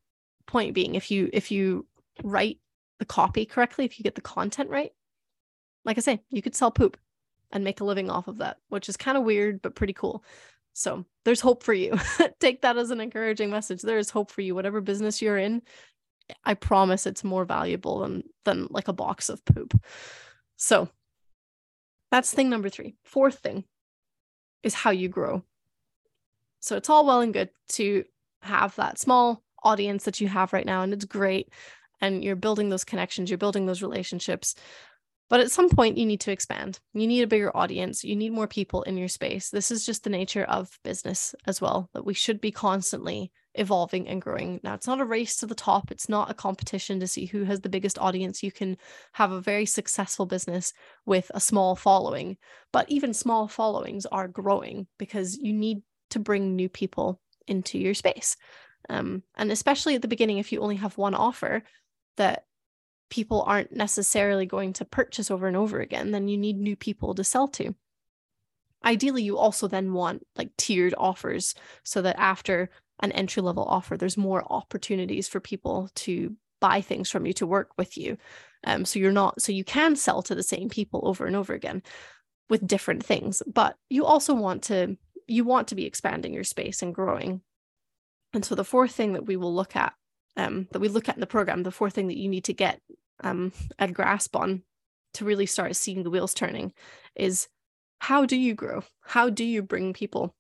point 0.48 0.74
being 0.74 0.96
if 0.96 1.12
you 1.12 1.30
if 1.34 1.52
you 1.52 1.86
write 2.24 2.60
the 3.00 3.06
copy 3.06 3.46
correctly 3.46 3.84
if 3.84 4.00
you 4.00 4.04
get 4.04 4.16
the 4.16 4.22
content 4.22 4.70
right 4.70 4.92
like 5.84 5.98
i 5.98 6.02
say 6.02 6.22
you 6.30 6.42
could 6.42 6.56
sell 6.56 6.72
poop 6.72 6.96
and 7.52 7.66
make 7.66 7.82
a 7.82 7.84
living 7.84 8.10
off 8.10 8.30
of 8.30 8.38
that 8.38 8.58
which 8.70 8.88
is 8.88 8.96
kind 8.96 9.18
of 9.18 9.26
weird 9.26 9.62
but 9.62 9.76
pretty 9.76 9.94
cool 9.94 10.24
So 10.76 11.06
there's 11.24 11.40
hope 11.40 11.64
for 11.64 11.74
you. 11.74 11.98
Take 12.40 12.62
that 12.62 12.78
as 12.78 12.92
an 12.92 13.00
encouraging 13.00 13.50
message. 13.50 13.82
There 13.82 13.98
is 13.98 14.10
hope 14.10 14.30
for 14.30 14.42
you. 14.42 14.54
Whatever 14.54 14.82
business 14.82 15.22
you're 15.22 15.38
in, 15.38 15.62
I 16.44 16.54
promise 16.54 17.06
it's 17.06 17.24
more 17.24 17.46
valuable 17.46 18.00
than 18.00 18.24
than 18.44 18.68
like 18.70 18.90
a 18.90 18.94
box 18.94 19.30
of 19.30 19.44
poop. 19.46 19.74
So 20.58 20.90
that's 22.12 22.34
thing 22.34 22.50
number 22.50 22.70
three. 22.70 22.96
Fourth 23.06 23.40
thing 23.40 23.64
is 24.64 24.74
how 24.74 24.92
you 24.92 25.08
grow. 25.08 25.44
So 26.66 26.76
it's 26.76 26.90
all 26.90 27.06
well 27.06 27.22
and 27.22 27.32
good 27.32 27.52
to 27.74 28.06
have 28.42 28.76
that 28.78 28.98
small 28.98 29.44
audience 29.64 30.06
that 30.06 30.20
you 30.20 30.28
have 30.28 30.52
right 30.52 30.66
now, 30.66 30.82
and 30.82 30.94
it's 30.94 31.06
great. 31.06 31.50
And 32.02 32.24
you're 32.24 32.36
building 32.36 32.70
those 32.70 32.84
connections, 32.84 33.30
you're 33.30 33.38
building 33.38 33.68
those 33.68 33.84
relationships. 33.84 34.56
But 35.30 35.42
at 35.42 35.52
some 35.52 35.70
point, 35.70 35.98
you 35.98 36.08
need 36.08 36.22
to 36.22 36.32
expand. 36.32 36.80
You 36.94 37.06
need 37.06 37.22
a 37.22 37.28
bigger 37.28 37.56
audience. 37.56 38.04
You 38.04 38.16
need 38.16 38.32
more 38.32 38.48
people 38.48 38.82
in 38.84 38.98
your 38.98 39.08
space. 39.08 39.50
This 39.50 39.70
is 39.70 39.86
just 39.86 40.04
the 40.04 40.10
nature 40.10 40.44
of 40.44 40.80
business 40.84 41.36
as 41.46 41.62
well, 41.62 41.90
that 41.94 42.06
we 42.06 42.16
should 42.16 42.42
be 42.42 42.52
constantly 42.52 43.32
evolving 43.54 44.08
and 44.08 44.22
growing. 44.22 44.60
Now, 44.64 44.74
it's 44.74 44.88
not 44.88 45.00
a 45.00 45.06
race 45.06 45.38
to 45.38 45.46
the 45.46 45.56
top, 45.56 45.92
it's 45.92 46.10
not 46.10 46.32
a 46.32 46.36
competition 46.36 47.00
to 47.00 47.08
see 47.08 47.28
who 47.28 47.44
has 47.44 47.62
the 47.62 47.70
biggest 47.70 48.00
audience. 48.00 48.42
You 48.42 48.52
can 48.52 48.78
have 49.14 49.32
a 49.32 49.40
very 49.40 49.68
successful 49.68 50.26
business 50.26 50.74
with 51.06 51.30
a 51.34 51.40
small 51.40 51.76
following, 51.76 52.38
but 52.74 52.90
even 52.90 53.14
small 53.14 53.48
followings 53.48 54.08
are 54.08 54.28
growing 54.28 54.88
because 54.98 55.38
you 55.38 55.54
need 55.54 55.84
to 56.16 56.20
bring 56.20 56.56
new 56.56 56.70
people 56.70 57.20
into 57.46 57.78
your 57.78 57.94
space. 57.94 58.38
Um, 58.90 59.22
and 59.36 59.52
especially 59.52 59.96
at 59.96 60.02
the 60.02 60.08
beginning, 60.08 60.38
if 60.38 60.52
you 60.52 60.62
only 60.62 60.78
have 60.78 60.98
one 60.98 61.14
offer 61.14 61.64
that 62.16 62.46
people 63.10 63.44
aren't 63.44 63.76
necessarily 63.76 64.46
going 64.46 64.74
to 64.74 64.86
purchase 64.86 65.30
over 65.30 65.48
and 65.48 65.58
over 65.58 65.80
again, 65.80 66.12
then 66.12 66.28
you 66.28 66.38
need 66.38 66.58
new 66.58 66.76
people 66.76 67.14
to 67.16 67.24
sell 67.24 67.48
to. 67.50 67.76
Ideally, 68.84 69.24
you 69.24 69.38
also 69.38 69.68
then 69.68 69.94
want 69.94 70.26
like 70.36 70.56
tiered 70.58 70.96
offers 70.98 71.56
so 71.84 72.02
that 72.02 72.18
after 72.18 72.70
an 73.02 73.12
entry 73.12 73.44
level 73.44 73.66
offer, 73.66 73.98
there's 73.98 74.18
more 74.18 74.44
opportunities 74.50 75.28
for 75.28 75.40
people 75.40 75.90
to 75.96 76.36
buy 76.62 76.82
things 76.82 77.10
from 77.12 77.26
you 77.26 77.34
to 77.34 77.46
work 77.46 77.72
with 77.78 77.98
you. 77.98 78.18
Um, 78.64 78.86
so 78.86 79.00
you're 79.00 79.12
not, 79.12 79.42
so 79.42 79.52
you 79.52 79.64
can 79.64 79.96
sell 79.96 80.22
to 80.24 80.36
the 80.36 80.44
same 80.44 80.70
people 80.70 81.02
over 81.04 81.26
and 81.26 81.36
over 81.36 81.54
again 81.54 81.84
with 82.50 82.66
different 82.66 83.04
things, 83.04 83.44
but 83.46 83.76
you 83.90 84.06
also 84.06 84.34
want 84.34 84.64
to, 84.64 84.98
you 85.28 85.44
want 85.44 85.70
to 85.70 85.76
be 85.76 85.86
expanding 85.86 86.34
your 86.34 86.44
space 86.44 86.82
and 86.82 86.94
growing. 86.94 87.42
And 88.34 88.44
so 88.44 88.56
the 88.56 88.64
fourth 88.64 88.92
thing 88.92 89.14
that 89.14 89.26
we 89.26 89.38
will 89.38 89.54
look 89.54 89.76
at 89.76 89.94
um, 90.38 90.68
that 90.72 90.80
we 90.80 90.90
look 90.90 91.08
at 91.08 91.16
in 91.16 91.22
the 91.22 91.28
program, 91.28 91.64
the 91.64 91.72
fourth 91.72 91.94
thing 91.94 92.08
that 92.08 92.18
you 92.18 92.28
need 92.28 92.44
to 92.46 92.54
get 92.54 92.82
um, 93.24 93.54
a 93.80 93.88
grasp 93.88 94.36
on 94.36 94.64
to 95.14 95.26
really 95.26 95.46
start 95.46 95.76
seeing 95.76 96.04
the 96.04 96.10
wheels 96.10 96.34
turning 96.34 96.74
is 97.16 97.48
how 98.00 98.26
do 98.26 98.36
you 98.36 98.54
grow? 98.54 98.84
How 99.02 99.30
do 99.30 99.46
you 99.46 99.62
bring 99.62 99.94
people 99.94 100.36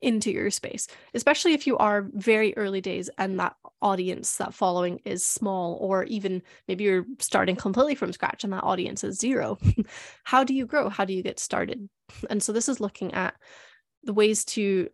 into 0.00 0.30
your 0.30 0.50
space, 0.50 0.86
especially 1.14 1.54
if 1.54 1.66
you 1.66 1.78
are 1.78 2.06
very 2.12 2.54
early 2.56 2.80
days 2.80 3.08
and 3.16 3.40
that 3.40 3.56
audience, 3.80 4.36
that 4.36 4.52
following 4.52 5.00
is 5.04 5.24
small, 5.24 5.78
or 5.80 6.04
even 6.04 6.42
maybe 6.68 6.84
you're 6.84 7.06
starting 7.20 7.56
completely 7.56 7.94
from 7.94 8.12
scratch 8.12 8.44
and 8.44 8.52
that 8.52 8.64
audience 8.64 9.02
is 9.02 9.18
zero. 9.18 9.58
how 10.24 10.44
do 10.44 10.54
you 10.54 10.66
grow? 10.66 10.90
How 10.90 11.04
do 11.06 11.14
you 11.14 11.22
get 11.22 11.40
started? 11.40 11.88
And 12.28 12.42
so 12.42 12.52
this 12.52 12.68
is 12.68 12.80
looking 12.80 13.14
at 13.14 13.34
the 14.04 14.14
ways 14.14 14.44
to 14.44 14.88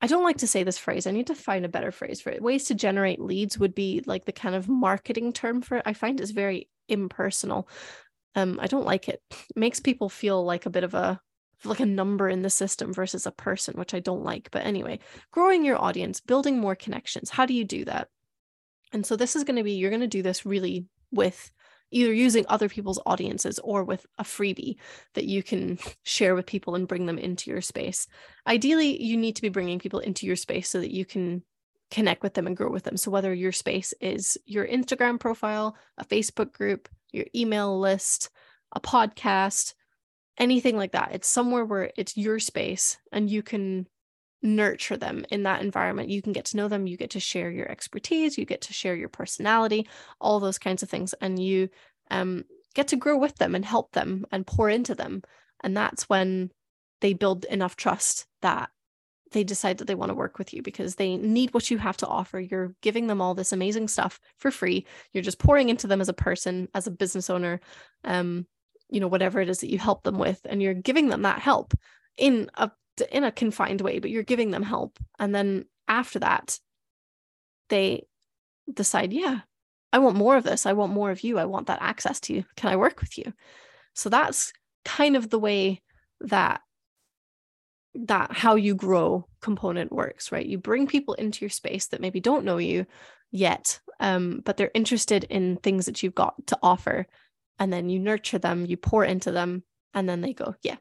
I 0.00 0.06
don't 0.06 0.24
like 0.24 0.38
to 0.38 0.46
say 0.46 0.64
this 0.64 0.76
phrase. 0.76 1.06
I 1.06 1.12
need 1.12 1.28
to 1.28 1.34
find 1.34 1.64
a 1.64 1.68
better 1.68 1.90
phrase 1.90 2.20
for 2.20 2.30
it. 2.30 2.42
Ways 2.42 2.64
to 2.64 2.74
generate 2.74 3.20
leads 3.20 3.58
would 3.58 3.74
be 3.74 4.02
like 4.04 4.26
the 4.26 4.32
kind 4.32 4.54
of 4.54 4.68
marketing 4.68 5.32
term 5.32 5.62
for 5.62 5.78
it. 5.78 5.82
I 5.86 5.94
find 5.94 6.20
it's 6.20 6.30
very 6.30 6.68
impersonal. 6.88 7.68
Um, 8.34 8.58
I 8.60 8.66
don't 8.66 8.84
like 8.84 9.08
it. 9.08 9.22
it. 9.30 9.46
Makes 9.56 9.80
people 9.80 10.10
feel 10.10 10.44
like 10.44 10.66
a 10.66 10.70
bit 10.70 10.84
of 10.84 10.92
a 10.92 11.20
like 11.64 11.80
a 11.80 11.86
number 11.86 12.28
in 12.28 12.42
the 12.42 12.50
system 12.50 12.92
versus 12.92 13.24
a 13.24 13.30
person, 13.30 13.78
which 13.78 13.94
I 13.94 14.00
don't 14.00 14.24
like. 14.24 14.50
But 14.50 14.66
anyway, 14.66 14.98
growing 15.30 15.64
your 15.64 15.80
audience, 15.80 16.20
building 16.20 16.58
more 16.58 16.74
connections. 16.74 17.30
How 17.30 17.46
do 17.46 17.54
you 17.54 17.64
do 17.64 17.86
that? 17.86 18.08
And 18.92 19.06
so 19.06 19.16
this 19.16 19.34
is 19.34 19.44
going 19.44 19.56
to 19.56 19.62
be 19.62 19.72
you're 19.72 19.90
going 19.90 20.00
to 20.00 20.06
do 20.06 20.22
this 20.22 20.44
really 20.44 20.86
with 21.10 21.50
either 21.90 22.12
using 22.12 22.44
other 22.48 22.68
people's 22.68 23.00
audiences 23.06 23.58
or 23.60 23.84
with 23.84 24.06
a 24.18 24.24
freebie 24.24 24.76
that 25.14 25.26
you 25.26 25.42
can 25.42 25.78
share 26.02 26.34
with 26.34 26.46
people 26.46 26.74
and 26.74 26.88
bring 26.88 27.06
them 27.06 27.18
into 27.18 27.50
your 27.50 27.60
space. 27.60 28.06
Ideally, 28.46 29.02
you 29.02 29.16
need 29.16 29.36
to 29.36 29.42
be 29.42 29.48
bringing 29.48 29.78
people 29.78 30.00
into 30.00 30.26
your 30.26 30.36
space 30.36 30.68
so 30.68 30.80
that 30.80 30.92
you 30.92 31.04
can 31.04 31.42
connect 31.90 32.22
with 32.22 32.34
them 32.34 32.46
and 32.46 32.56
grow 32.56 32.70
with 32.70 32.82
them. 32.82 32.96
So, 32.96 33.10
whether 33.10 33.32
your 33.32 33.52
space 33.52 33.94
is 34.00 34.36
your 34.46 34.66
Instagram 34.66 35.20
profile, 35.20 35.76
a 35.98 36.04
Facebook 36.04 36.52
group, 36.52 36.88
your 37.12 37.26
email 37.34 37.78
list, 37.78 38.30
a 38.72 38.80
podcast, 38.80 39.74
anything 40.38 40.76
like 40.76 40.92
that, 40.92 41.12
it's 41.12 41.28
somewhere 41.28 41.64
where 41.64 41.92
it's 41.96 42.16
your 42.16 42.38
space 42.38 42.98
and 43.12 43.30
you 43.30 43.42
can 43.42 43.86
nurture 44.44 44.96
them 44.96 45.24
in 45.30 45.42
that 45.42 45.62
environment. 45.62 46.10
You 46.10 46.22
can 46.22 46.32
get 46.32 46.44
to 46.46 46.56
know 46.56 46.68
them, 46.68 46.86
you 46.86 46.96
get 46.96 47.10
to 47.10 47.20
share 47.20 47.50
your 47.50 47.68
expertise, 47.70 48.38
you 48.38 48.44
get 48.44 48.60
to 48.62 48.72
share 48.72 48.94
your 48.94 49.08
personality, 49.08 49.88
all 50.20 50.38
those 50.38 50.58
kinds 50.58 50.82
of 50.82 50.90
things. 50.90 51.14
And 51.20 51.42
you 51.42 51.70
um, 52.10 52.44
get 52.74 52.88
to 52.88 52.96
grow 52.96 53.16
with 53.16 53.36
them 53.36 53.54
and 53.54 53.64
help 53.64 53.92
them 53.92 54.26
and 54.30 54.46
pour 54.46 54.68
into 54.68 54.94
them. 54.94 55.22
And 55.62 55.76
that's 55.76 56.08
when 56.08 56.50
they 57.00 57.14
build 57.14 57.44
enough 57.46 57.74
trust 57.74 58.26
that 58.42 58.70
they 59.32 59.44
decide 59.44 59.78
that 59.78 59.86
they 59.86 59.96
want 59.96 60.10
to 60.10 60.14
work 60.14 60.38
with 60.38 60.54
you 60.54 60.62
because 60.62 60.94
they 60.94 61.16
need 61.16 61.52
what 61.52 61.70
you 61.70 61.78
have 61.78 61.96
to 61.96 62.06
offer. 62.06 62.38
You're 62.38 62.74
giving 62.82 63.08
them 63.08 63.20
all 63.20 63.34
this 63.34 63.52
amazing 63.52 63.88
stuff 63.88 64.20
for 64.38 64.50
free. 64.50 64.86
You're 65.12 65.24
just 65.24 65.40
pouring 65.40 65.70
into 65.70 65.86
them 65.86 66.00
as 66.00 66.08
a 66.08 66.14
person, 66.14 66.68
as 66.74 66.86
a 66.86 66.92
business 66.92 67.28
owner, 67.28 67.60
um, 68.04 68.46
you 68.90 69.00
know, 69.00 69.08
whatever 69.08 69.40
it 69.40 69.48
is 69.48 69.58
that 69.60 69.70
you 69.70 69.78
help 69.78 70.04
them 70.04 70.18
with, 70.18 70.40
and 70.44 70.62
you're 70.62 70.74
giving 70.74 71.08
them 71.08 71.22
that 71.22 71.40
help 71.40 71.74
in 72.16 72.48
a 72.54 72.70
in 73.10 73.24
a 73.24 73.32
confined 73.32 73.80
way, 73.80 73.98
but 73.98 74.10
you're 74.10 74.22
giving 74.22 74.50
them 74.50 74.62
help. 74.62 74.98
And 75.18 75.34
then 75.34 75.64
after 75.88 76.18
that, 76.20 76.58
they 77.68 78.06
decide, 78.72 79.12
yeah, 79.12 79.40
I 79.92 79.98
want 79.98 80.16
more 80.16 80.36
of 80.36 80.44
this. 80.44 80.66
I 80.66 80.72
want 80.72 80.92
more 80.92 81.10
of 81.10 81.22
you. 81.22 81.38
I 81.38 81.44
want 81.44 81.68
that 81.68 81.82
access 81.82 82.20
to 82.20 82.34
you. 82.34 82.44
Can 82.56 82.70
I 82.70 82.76
work 82.76 83.00
with 83.00 83.16
you? 83.18 83.32
So 83.94 84.08
that's 84.08 84.52
kind 84.84 85.16
of 85.16 85.30
the 85.30 85.38
way 85.38 85.82
that 86.20 86.60
that 87.94 88.32
how 88.32 88.56
you 88.56 88.74
grow 88.74 89.24
component 89.40 89.92
works, 89.92 90.32
right? 90.32 90.44
You 90.44 90.58
bring 90.58 90.88
people 90.88 91.14
into 91.14 91.44
your 91.44 91.50
space 91.50 91.86
that 91.88 92.00
maybe 92.00 92.18
don't 92.18 92.44
know 92.44 92.58
you 92.58 92.86
yet, 93.30 93.78
um, 94.00 94.42
but 94.44 94.56
they're 94.56 94.70
interested 94.74 95.24
in 95.24 95.58
things 95.58 95.86
that 95.86 96.02
you've 96.02 96.14
got 96.14 96.34
to 96.48 96.58
offer. 96.60 97.06
And 97.60 97.72
then 97.72 97.88
you 97.88 98.00
nurture 98.00 98.38
them, 98.38 98.66
you 98.66 98.76
pour 98.76 99.04
into 99.04 99.30
them, 99.30 99.62
and 99.94 100.08
then 100.08 100.22
they 100.22 100.32
go, 100.32 100.56
yeah, 100.62 100.76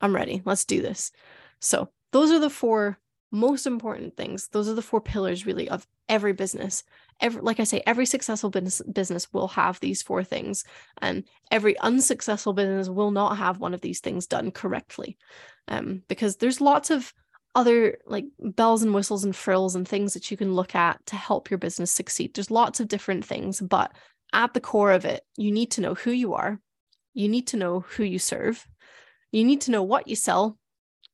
I'm 0.00 0.14
ready. 0.14 0.42
Let's 0.44 0.64
do 0.64 0.82
this. 0.82 1.12
So, 1.60 1.90
those 2.12 2.30
are 2.30 2.38
the 2.38 2.50
four 2.50 2.98
most 3.32 3.66
important 3.66 4.16
things. 4.16 4.48
Those 4.48 4.68
are 4.68 4.74
the 4.74 4.82
four 4.82 5.00
pillars 5.00 5.46
really 5.46 5.68
of 5.68 5.86
every 6.08 6.32
business. 6.32 6.84
Every 7.20 7.42
like 7.42 7.60
I 7.60 7.64
say 7.64 7.82
every 7.86 8.06
successful 8.06 8.50
business 8.50 8.80
business 8.92 9.32
will 9.32 9.48
have 9.48 9.80
these 9.80 10.02
four 10.02 10.22
things 10.22 10.64
and 11.02 11.24
every 11.50 11.78
unsuccessful 11.80 12.52
business 12.52 12.88
will 12.88 13.10
not 13.10 13.38
have 13.38 13.58
one 13.58 13.74
of 13.74 13.80
these 13.80 14.00
things 14.00 14.26
done 14.26 14.50
correctly. 14.50 15.16
Um 15.68 16.02
because 16.08 16.36
there's 16.36 16.60
lots 16.60 16.90
of 16.90 17.12
other 17.54 17.98
like 18.06 18.26
bells 18.38 18.82
and 18.82 18.94
whistles 18.94 19.24
and 19.24 19.34
frills 19.34 19.74
and 19.74 19.88
things 19.88 20.14
that 20.14 20.30
you 20.30 20.36
can 20.36 20.54
look 20.54 20.74
at 20.74 21.04
to 21.06 21.16
help 21.16 21.50
your 21.50 21.58
business 21.58 21.90
succeed. 21.90 22.34
There's 22.34 22.50
lots 22.50 22.80
of 22.80 22.88
different 22.88 23.24
things, 23.24 23.60
but 23.60 23.92
at 24.32 24.52
the 24.52 24.60
core 24.60 24.92
of 24.92 25.04
it, 25.04 25.22
you 25.36 25.50
need 25.50 25.70
to 25.72 25.80
know 25.80 25.94
who 25.94 26.10
you 26.10 26.34
are. 26.34 26.60
You 27.14 27.28
need 27.28 27.46
to 27.48 27.56
know 27.56 27.80
who 27.80 28.04
you 28.04 28.18
serve 28.18 28.66
you 29.36 29.44
need 29.44 29.60
to 29.62 29.70
know 29.70 29.82
what 29.82 30.08
you 30.08 30.16
sell 30.16 30.58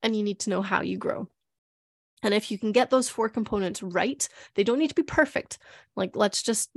and 0.02 0.14
you 0.14 0.22
need 0.22 0.40
to 0.40 0.50
know 0.50 0.62
how 0.62 0.82
you 0.82 0.96
grow. 0.96 1.28
And 2.22 2.32
if 2.32 2.50
you 2.50 2.58
can 2.58 2.70
get 2.70 2.90
those 2.90 3.08
four 3.08 3.28
components 3.28 3.82
right, 3.82 4.28
they 4.54 4.62
don't 4.62 4.78
need 4.78 4.90
to 4.90 4.94
be 4.94 5.02
perfect. 5.02 5.58
Like, 5.96 6.14
let's 6.14 6.42
just 6.42 6.70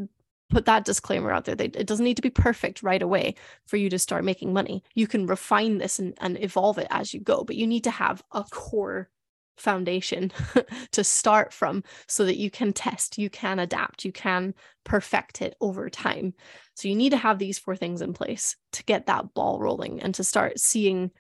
put 0.50 0.66
that 0.66 0.86
disclaimer 0.86 1.32
out 1.32 1.46
there. 1.46 1.56
They, 1.56 1.66
it 1.66 1.86
doesn't 1.86 2.04
need 2.04 2.16
to 2.16 2.24
be 2.24 2.32
perfect 2.32 2.82
right 2.82 3.02
away 3.02 3.36
for 3.68 3.78
you 3.78 3.90
to 3.92 4.00
start 4.00 4.24
making 4.24 4.54
money. 4.54 4.84
You 4.96 5.06
can 5.06 5.28
refine 5.28 5.78
this 5.78 6.00
and, 6.00 6.18
and 6.20 6.42
evolve 6.44 6.80
it 6.80 6.88
as 6.90 7.14
you 7.14 7.20
go, 7.20 7.44
but 7.44 7.56
you 7.56 7.68
need 7.68 7.84
to 7.84 7.92
have 7.92 8.24
a 8.32 8.44
core 8.44 9.10
foundation 9.58 10.32
to 10.92 11.04
start 11.04 11.54
from 11.54 11.84
so 12.08 12.26
that 12.26 12.38
you 12.38 12.50
can 12.50 12.74
test, 12.74 13.18
you 13.18 13.30
can 13.30 13.60
adapt, 13.60 14.04
you 14.04 14.12
can 14.12 14.54
perfect 14.84 15.42
it 15.42 15.56
over 15.62 15.90
time. 15.90 16.34
So 16.74 16.88
you 16.88 16.96
need 16.96 17.12
to 17.12 17.18
have 17.18 17.40
these 17.40 17.60
four 17.60 17.76
things 17.76 18.02
in 18.02 18.14
place 18.14 18.56
to 18.74 18.84
get 18.84 19.06
that 19.06 19.34
ball 19.34 19.60
rolling 19.60 20.02
and 20.02 20.14
to 20.16 20.24
start 20.24 20.60
seeing 20.60 21.12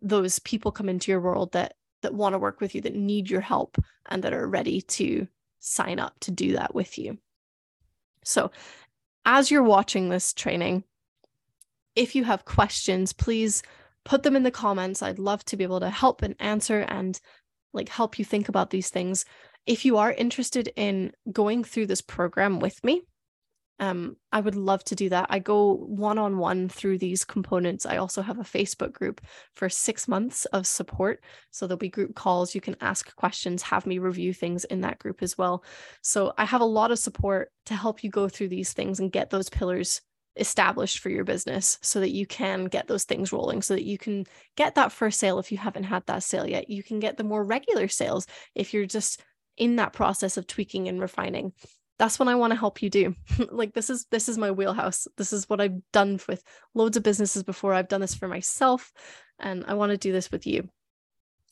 those 0.00 0.38
people 0.40 0.72
come 0.72 0.88
into 0.88 1.10
your 1.10 1.20
world 1.20 1.52
that 1.52 1.74
that 2.02 2.14
want 2.14 2.32
to 2.32 2.38
work 2.38 2.60
with 2.60 2.74
you 2.74 2.80
that 2.80 2.94
need 2.94 3.28
your 3.28 3.42
help 3.42 3.76
and 4.06 4.22
that 4.22 4.32
are 4.32 4.48
ready 4.48 4.80
to 4.80 5.28
sign 5.58 5.98
up 5.98 6.18
to 6.20 6.30
do 6.30 6.52
that 6.52 6.74
with 6.74 6.98
you. 6.98 7.18
So 8.24 8.50
as 9.26 9.50
you're 9.50 9.62
watching 9.62 10.08
this 10.08 10.32
training 10.32 10.84
if 11.94 12.14
you 12.14 12.24
have 12.24 12.44
questions 12.44 13.12
please 13.12 13.62
put 14.04 14.22
them 14.22 14.36
in 14.36 14.42
the 14.42 14.50
comments. 14.50 15.02
I'd 15.02 15.18
love 15.18 15.44
to 15.46 15.56
be 15.56 15.64
able 15.64 15.80
to 15.80 15.90
help 15.90 16.22
and 16.22 16.34
answer 16.38 16.80
and 16.88 17.20
like 17.72 17.88
help 17.88 18.18
you 18.18 18.24
think 18.24 18.48
about 18.48 18.70
these 18.70 18.88
things. 18.88 19.24
If 19.66 19.84
you 19.84 19.98
are 19.98 20.12
interested 20.12 20.72
in 20.76 21.12
going 21.30 21.64
through 21.64 21.86
this 21.86 22.00
program 22.00 22.60
with 22.60 22.82
me 22.82 23.02
um, 23.80 24.16
I 24.30 24.40
would 24.40 24.56
love 24.56 24.84
to 24.84 24.94
do 24.94 25.08
that. 25.08 25.26
I 25.30 25.38
go 25.38 25.72
one 25.74 26.18
on 26.18 26.36
one 26.36 26.68
through 26.68 26.98
these 26.98 27.24
components. 27.24 27.86
I 27.86 27.96
also 27.96 28.20
have 28.20 28.38
a 28.38 28.42
Facebook 28.42 28.92
group 28.92 29.22
for 29.56 29.70
six 29.70 30.06
months 30.06 30.44
of 30.46 30.66
support. 30.66 31.24
So 31.50 31.66
there'll 31.66 31.78
be 31.78 31.88
group 31.88 32.14
calls. 32.14 32.54
You 32.54 32.60
can 32.60 32.76
ask 32.82 33.16
questions, 33.16 33.62
have 33.62 33.86
me 33.86 33.98
review 33.98 34.34
things 34.34 34.64
in 34.64 34.82
that 34.82 34.98
group 34.98 35.22
as 35.22 35.38
well. 35.38 35.64
So 36.02 36.34
I 36.36 36.44
have 36.44 36.60
a 36.60 36.66
lot 36.66 36.90
of 36.90 36.98
support 36.98 37.50
to 37.66 37.74
help 37.74 38.04
you 38.04 38.10
go 38.10 38.28
through 38.28 38.48
these 38.48 38.74
things 38.74 39.00
and 39.00 39.10
get 39.10 39.30
those 39.30 39.48
pillars 39.48 40.02
established 40.36 40.98
for 40.98 41.08
your 41.08 41.24
business 41.24 41.78
so 41.80 42.00
that 42.00 42.10
you 42.10 42.26
can 42.26 42.66
get 42.66 42.86
those 42.86 43.04
things 43.04 43.32
rolling 43.32 43.60
so 43.60 43.74
that 43.74 43.84
you 43.84 43.98
can 43.98 44.24
get 44.56 44.76
that 44.76 44.92
first 44.92 45.18
sale 45.18 45.40
if 45.40 45.50
you 45.50 45.58
haven't 45.58 45.82
had 45.82 46.06
that 46.06 46.22
sale 46.22 46.46
yet 46.46 46.70
you 46.70 46.84
can 46.84 47.00
get 47.00 47.16
the 47.16 47.24
more 47.24 47.42
regular 47.42 47.88
sales 47.88 48.28
if 48.54 48.72
you're 48.72 48.86
just 48.86 49.20
in 49.56 49.76
that 49.76 49.92
process 49.92 50.36
of 50.36 50.46
tweaking 50.46 50.86
and 50.86 51.00
refining 51.00 51.52
that's 52.00 52.18
what 52.18 52.30
I 52.30 52.34
want 52.34 52.52
to 52.52 52.58
help 52.58 52.82
you 52.82 52.88
do. 52.88 53.14
like 53.50 53.74
this 53.74 53.90
is 53.90 54.06
this 54.10 54.30
is 54.30 54.38
my 54.38 54.50
wheelhouse. 54.50 55.06
This 55.18 55.34
is 55.34 55.48
what 55.50 55.60
I've 55.60 55.78
done 55.92 56.18
with 56.26 56.42
loads 56.74 56.96
of 56.96 57.02
businesses 57.02 57.42
before. 57.42 57.74
I've 57.74 57.88
done 57.88 58.00
this 58.00 58.14
for 58.14 58.26
myself 58.26 58.90
and 59.38 59.66
I 59.68 59.74
want 59.74 59.90
to 59.90 59.98
do 59.98 60.10
this 60.10 60.32
with 60.32 60.46
you. 60.46 60.70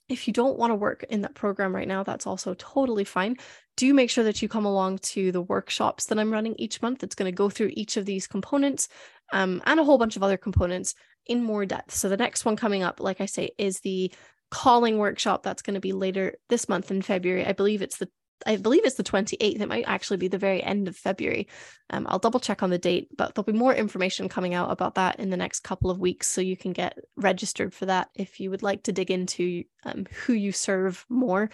If 0.09 0.27
you 0.27 0.33
don't 0.33 0.59
want 0.59 0.71
to 0.71 0.75
work 0.75 1.05
in 1.11 1.21
that 1.21 1.35
program 1.35 1.77
right 1.77 1.87
now, 1.87 2.03
that's 2.03 2.27
also 2.27 2.55
totally 2.55 3.05
fine. 3.05 3.37
Do 3.77 3.93
make 3.93 4.09
sure 4.09 4.25
that 4.25 4.41
you 4.41 4.49
come 4.49 4.65
along 4.65 5.01
to 5.01 5.31
the 5.33 5.43
workshops 5.43 6.07
that 6.07 6.19
I'm 6.19 6.33
running 6.33 6.55
each 6.57 6.81
month. 6.81 7.05
It's 7.05 7.15
going 7.15 7.31
to 7.31 7.37
go 7.37 7.51
through 7.51 7.73
each 7.75 7.99
of 7.99 8.07
these 8.07 8.27
components 8.27 8.89
um, 9.35 9.63
and 9.67 9.79
a 9.79 9.85
whole 9.85 9.99
bunch 9.99 10.17
of 10.17 10.23
other 10.23 10.39
components 10.39 10.95
in 11.27 11.45
more 11.45 11.67
depth. 11.67 11.95
So 11.95 12.09
the 12.09 12.17
next 12.17 12.47
one 12.47 12.57
coming 12.57 12.83
up, 12.83 13.01
like 13.01 13.21
I 13.21 13.27
say, 13.27 13.51
is 13.59 13.81
the 13.81 14.11
calling 14.51 14.97
workshop 14.97 15.43
that's 15.43 15.61
going 15.61 15.75
to 15.75 15.81
be 15.81 15.93
later 15.93 16.37
this 16.49 16.71
month 16.71 16.91
in 16.91 17.03
February. 17.03 17.45
I 17.45 17.53
believe 17.53 17.83
it's 17.83 17.99
the 17.99 18.09
I 18.47 18.57
believe 18.57 18.85
it's 18.85 18.97
the 18.97 19.05
28th. 19.05 19.61
It 19.61 19.69
might 19.69 19.85
actually 19.87 20.17
be 20.19 20.29
the 20.29 20.39
very 20.39 20.63
end 20.63 20.89
of 20.89 20.97
February. 20.97 21.49
Um, 21.91 22.07
I'll 22.09 22.19
double 22.19 22.41
check 22.41 22.63
on 22.63 22.71
the 22.71 22.79
date, 22.79 23.09
but 23.17 23.35
there'll 23.35 23.45
be 23.45 23.53
more 23.53 23.75
information 23.75 24.29
coming 24.29 24.55
out 24.55 24.71
about 24.71 24.95
that 24.95 25.19
in 25.19 25.31
the 25.31 25.37
next 25.37 25.61
couple 25.61 25.91
of 25.91 25.99
weeks. 25.99 26.29
So 26.29 26.41
you 26.41 26.57
can 26.57 26.73
get 26.73 26.99
registered 27.17 27.75
for 27.75 27.87
that 27.87 28.11
if 28.15 28.41
you 28.41 28.51
would 28.51 28.63
like 28.63 28.85
to 28.85 28.93
dig 28.93 29.11
into 29.11 29.65
um, 29.85 30.07
who 30.25 30.33
you 30.33 30.53
serve 30.53 31.05
more. 31.09 31.51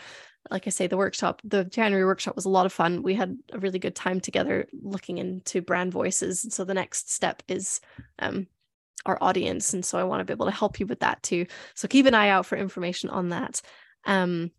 Like 0.51 0.66
I 0.66 0.70
say, 0.70 0.87
the 0.87 0.99
workshop, 0.99 1.40
the 1.42 1.64
January 1.64 2.05
workshop 2.05 2.37
was 2.37 2.44
a 2.44 2.51
lot 2.51 2.66
of 2.66 2.73
fun. 2.73 3.03
We 3.03 3.14
had 3.14 3.38
a 3.53 3.59
really 3.59 3.79
good 3.79 3.94
time 3.94 4.20
together 4.20 4.66
looking 4.83 5.18
into 5.18 5.62
brand 5.62 5.92
voices. 5.92 6.47
So 6.51 6.64
the 6.64 6.75
next 6.75 7.11
step 7.11 7.42
is 7.49 7.81
um, 8.18 8.47
our 9.07 9.18
audience. 9.23 9.73
And 9.73 9.85
so 9.85 9.99
I 9.99 10.05
want 10.05 10.20
to 10.20 10.25
be 10.25 10.33
able 10.33 10.47
to 10.47 10.53
help 10.53 10.81
you 10.81 10.87
with 10.87 11.01
that 11.01 11.23
too. 11.23 11.47
So 11.75 11.88
keep 11.88 12.07
an 12.07 12.14
eye 12.14 12.29
out 12.29 12.47
for 12.47 12.57
information 12.57 13.09
on 13.11 13.31
that. 13.31 13.62
Um, 14.05 14.51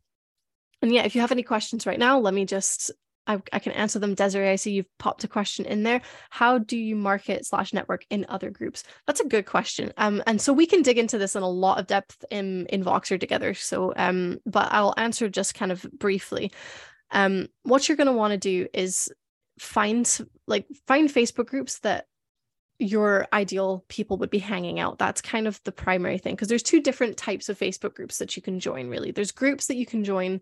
and 0.82 0.94
yeah, 0.94 1.04
if 1.04 1.16
you 1.16 1.22
have 1.22 1.32
any 1.32 1.44
questions 1.44 1.86
right 1.86 2.00
now, 2.00 2.20
let 2.20 2.34
me 2.34 2.46
just 2.46 2.92
I, 3.28 3.42
I, 3.52 3.60
can 3.60 3.72
answer 3.72 4.00
them. 4.00 4.14
Desiree, 4.14 4.50
I 4.50 4.56
see 4.56 4.74
you've 4.74 4.98
popped 5.00 5.24
a 5.24 5.28
question 5.28 5.66
in 5.66 5.84
there. 5.84 6.02
How 6.30 6.60
do 6.60 6.78
you 6.78 6.96
market 6.96 7.46
slash 7.46 7.74
network 7.74 8.06
in 8.10 8.26
other 8.30 8.50
groups? 8.50 8.84
That's 9.08 9.20
a 9.20 9.28
good 9.28 9.46
question. 9.46 9.92
Um, 9.98 10.22
and 10.28 10.40
so 10.40 10.54
we 10.54 10.66
can 10.66 10.84
dig 10.84 10.98
into 10.98 11.18
this 11.18 11.36
in 11.36 11.44
a 11.44 11.50
lot 11.50 11.80
of 11.80 11.88
depth 11.88 12.24
in 12.30 12.68
in 12.68 12.84
Voxer 12.84 13.20
together. 13.20 13.54
So, 13.54 13.94
um, 13.96 14.40
but 14.46 14.72
I'll 14.72 14.94
answer 14.98 15.28
just 15.30 15.56
kind 15.56 15.72
of 15.72 15.86
briefly. 15.98 16.52
Um, 17.12 17.48
what 17.64 17.88
you're 17.88 17.98
going 17.98 18.08
to 18.08 18.14
want 18.14 18.32
to 18.32 18.38
do 18.38 18.68
is 18.74 19.12
find 19.60 20.06
like 20.48 20.68
find 20.88 21.10
Facebook 21.10 21.48
groups 21.48 21.80
that 21.80 22.06
your 22.80 23.28
ideal 23.32 23.86
people 23.88 24.18
would 24.18 24.30
be 24.30 24.40
hanging 24.40 24.80
out. 24.80 24.98
That's 24.98 25.22
kind 25.22 25.48
of 25.48 25.64
the 25.64 25.72
primary 25.72 26.18
thing 26.18 26.36
because 26.36 26.50
there's 26.50 26.64
two 26.64 26.82
different 26.82 27.18
types 27.18 27.48
of 27.48 27.58
Facebook 27.58 27.96
groups 27.96 28.18
that 28.18 28.36
you 28.36 28.42
can 28.42 28.60
join, 28.60 28.90
really. 28.90 29.12
There's 29.12 29.32
groups 29.32 29.68
that 29.68 29.78
you 29.78 29.86
can 29.86 30.04
join 30.04 30.42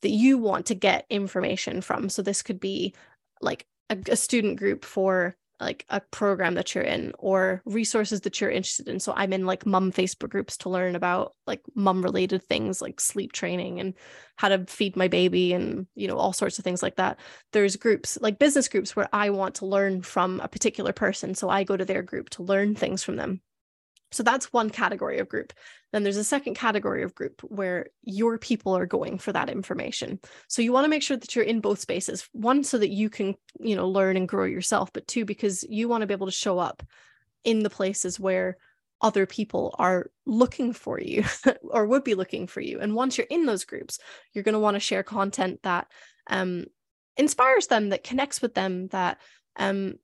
that 0.00 0.10
you 0.10 0.38
want 0.38 0.66
to 0.66 0.74
get 0.74 1.06
information 1.10 1.80
from. 1.80 2.08
So 2.08 2.22
this 2.22 2.42
could 2.42 2.60
be 2.60 2.94
like 3.40 3.66
a, 3.90 3.98
a 4.10 4.16
student 4.16 4.58
group 4.58 4.84
for 4.84 5.36
like 5.60 5.84
a 5.88 6.00
program 6.00 6.54
that 6.54 6.74
you're 6.74 6.84
in 6.84 7.12
or 7.18 7.62
resources 7.64 8.20
that 8.22 8.40
you're 8.40 8.50
interested 8.50 8.88
in. 8.88 9.00
So 9.00 9.12
I'm 9.16 9.32
in 9.32 9.46
like 9.46 9.66
mum 9.66 9.92
Facebook 9.92 10.30
groups 10.30 10.56
to 10.58 10.68
learn 10.68 10.94
about 10.94 11.34
like 11.46 11.62
mum 11.74 12.02
related 12.02 12.42
things 12.42 12.80
like 12.80 13.00
sleep 13.00 13.32
training 13.32 13.80
and 13.80 13.94
how 14.36 14.48
to 14.48 14.64
feed 14.66 14.96
my 14.96 15.08
baby 15.08 15.52
and 15.52 15.86
you 15.94 16.06
know 16.06 16.16
all 16.16 16.32
sorts 16.32 16.58
of 16.58 16.64
things 16.64 16.82
like 16.82 16.96
that. 16.96 17.18
There's 17.52 17.76
groups 17.76 18.18
like 18.20 18.38
business 18.38 18.68
groups 18.68 18.94
where 18.94 19.08
I 19.12 19.30
want 19.30 19.56
to 19.56 19.66
learn 19.66 20.02
from 20.02 20.40
a 20.40 20.48
particular 20.48 20.92
person, 20.92 21.34
so 21.34 21.48
I 21.48 21.64
go 21.64 21.76
to 21.76 21.84
their 21.84 22.02
group 22.02 22.30
to 22.30 22.42
learn 22.42 22.74
things 22.74 23.02
from 23.02 23.16
them. 23.16 23.40
So 24.10 24.22
that's 24.22 24.52
one 24.52 24.70
category 24.70 25.18
of 25.18 25.28
group. 25.28 25.52
Then 25.92 26.02
there's 26.02 26.16
a 26.16 26.24
second 26.24 26.54
category 26.54 27.02
of 27.02 27.14
group 27.14 27.42
where 27.42 27.88
your 28.02 28.38
people 28.38 28.76
are 28.76 28.86
going 28.86 29.18
for 29.18 29.32
that 29.32 29.50
information. 29.50 30.18
So 30.48 30.62
you 30.62 30.72
want 30.72 30.84
to 30.84 30.90
make 30.90 31.02
sure 31.02 31.16
that 31.16 31.34
you're 31.34 31.44
in 31.44 31.60
both 31.60 31.78
spaces. 31.78 32.28
One, 32.32 32.64
so 32.64 32.78
that 32.78 32.90
you 32.90 33.10
can, 33.10 33.34
you 33.60 33.76
know, 33.76 33.88
learn 33.88 34.16
and 34.16 34.28
grow 34.28 34.44
yourself, 34.44 34.92
but 34.92 35.06
two, 35.06 35.24
because 35.24 35.64
you 35.68 35.88
want 35.88 36.02
to 36.02 36.06
be 36.06 36.14
able 36.14 36.26
to 36.26 36.32
show 36.32 36.58
up 36.58 36.82
in 37.44 37.62
the 37.62 37.70
places 37.70 38.18
where 38.18 38.56
other 39.00 39.26
people 39.26 39.74
are 39.78 40.10
looking 40.26 40.72
for 40.72 41.00
you 41.00 41.24
or 41.62 41.86
would 41.86 42.04
be 42.04 42.14
looking 42.14 42.46
for 42.46 42.60
you. 42.60 42.80
And 42.80 42.94
once 42.94 43.16
you're 43.16 43.26
in 43.30 43.46
those 43.46 43.64
groups, 43.64 43.98
you're 44.32 44.44
going 44.44 44.54
to 44.54 44.58
want 44.58 44.74
to 44.74 44.80
share 44.80 45.02
content 45.02 45.60
that 45.62 45.86
um, 46.28 46.66
inspires 47.16 47.68
them, 47.68 47.90
that 47.90 48.04
connects 48.04 48.42
with 48.42 48.54
them, 48.54 48.88
that 48.88 49.18
um, 49.56 49.94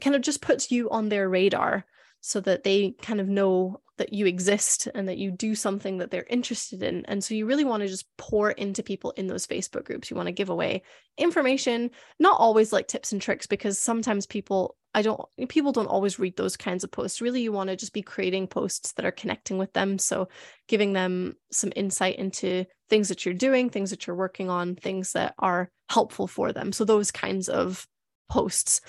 kind 0.00 0.16
of 0.16 0.22
just 0.22 0.42
puts 0.42 0.70
you 0.70 0.90
on 0.90 1.08
their 1.08 1.28
radar 1.28 1.86
so 2.26 2.40
that 2.40 2.64
they 2.64 2.90
kind 3.00 3.20
of 3.20 3.28
know 3.28 3.80
that 3.98 4.12
you 4.12 4.26
exist 4.26 4.88
and 4.96 5.06
that 5.06 5.16
you 5.16 5.30
do 5.30 5.54
something 5.54 5.98
that 5.98 6.10
they're 6.10 6.26
interested 6.28 6.82
in. 6.82 7.06
And 7.06 7.22
so 7.22 7.34
you 7.34 7.46
really 7.46 7.64
want 7.64 7.82
to 7.82 7.88
just 7.88 8.04
pour 8.18 8.50
into 8.50 8.82
people 8.82 9.12
in 9.12 9.28
those 9.28 9.46
Facebook 9.46 9.84
groups. 9.84 10.10
You 10.10 10.16
want 10.16 10.26
to 10.26 10.32
give 10.32 10.48
away 10.48 10.82
information, 11.16 11.92
not 12.18 12.40
always 12.40 12.72
like 12.72 12.88
tips 12.88 13.12
and 13.12 13.22
tricks, 13.22 13.46
because 13.46 13.78
sometimes 13.78 14.26
people, 14.26 14.74
I 14.92 15.02
don't, 15.02 15.20
people 15.48 15.70
don't 15.70 15.86
always 15.86 16.18
read 16.18 16.36
those 16.36 16.56
kinds 16.56 16.82
of 16.82 16.90
posts. 16.90 17.20
Really, 17.20 17.42
you 17.42 17.52
want 17.52 17.70
to 17.70 17.76
just 17.76 17.92
be 17.92 18.02
creating 18.02 18.48
posts 18.48 18.90
that 18.94 19.06
are 19.06 19.12
connecting 19.12 19.56
with 19.56 19.72
them. 19.72 19.96
So 19.96 20.26
giving 20.66 20.94
them 20.94 21.36
some 21.52 21.72
insight 21.76 22.16
into 22.16 22.64
things 22.90 23.08
that 23.08 23.24
you're 23.24 23.34
doing, 23.34 23.70
things 23.70 23.90
that 23.90 24.08
you're 24.08 24.16
working 24.16 24.50
on, 24.50 24.74
things 24.74 25.12
that 25.12 25.34
are 25.38 25.70
helpful 25.88 26.26
for 26.26 26.52
them. 26.52 26.72
So 26.72 26.84
those 26.84 27.12
kinds 27.12 27.48
of 27.48 27.86
posts. 28.28 28.80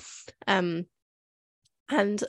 Um, 0.47 0.87
and 1.87 2.23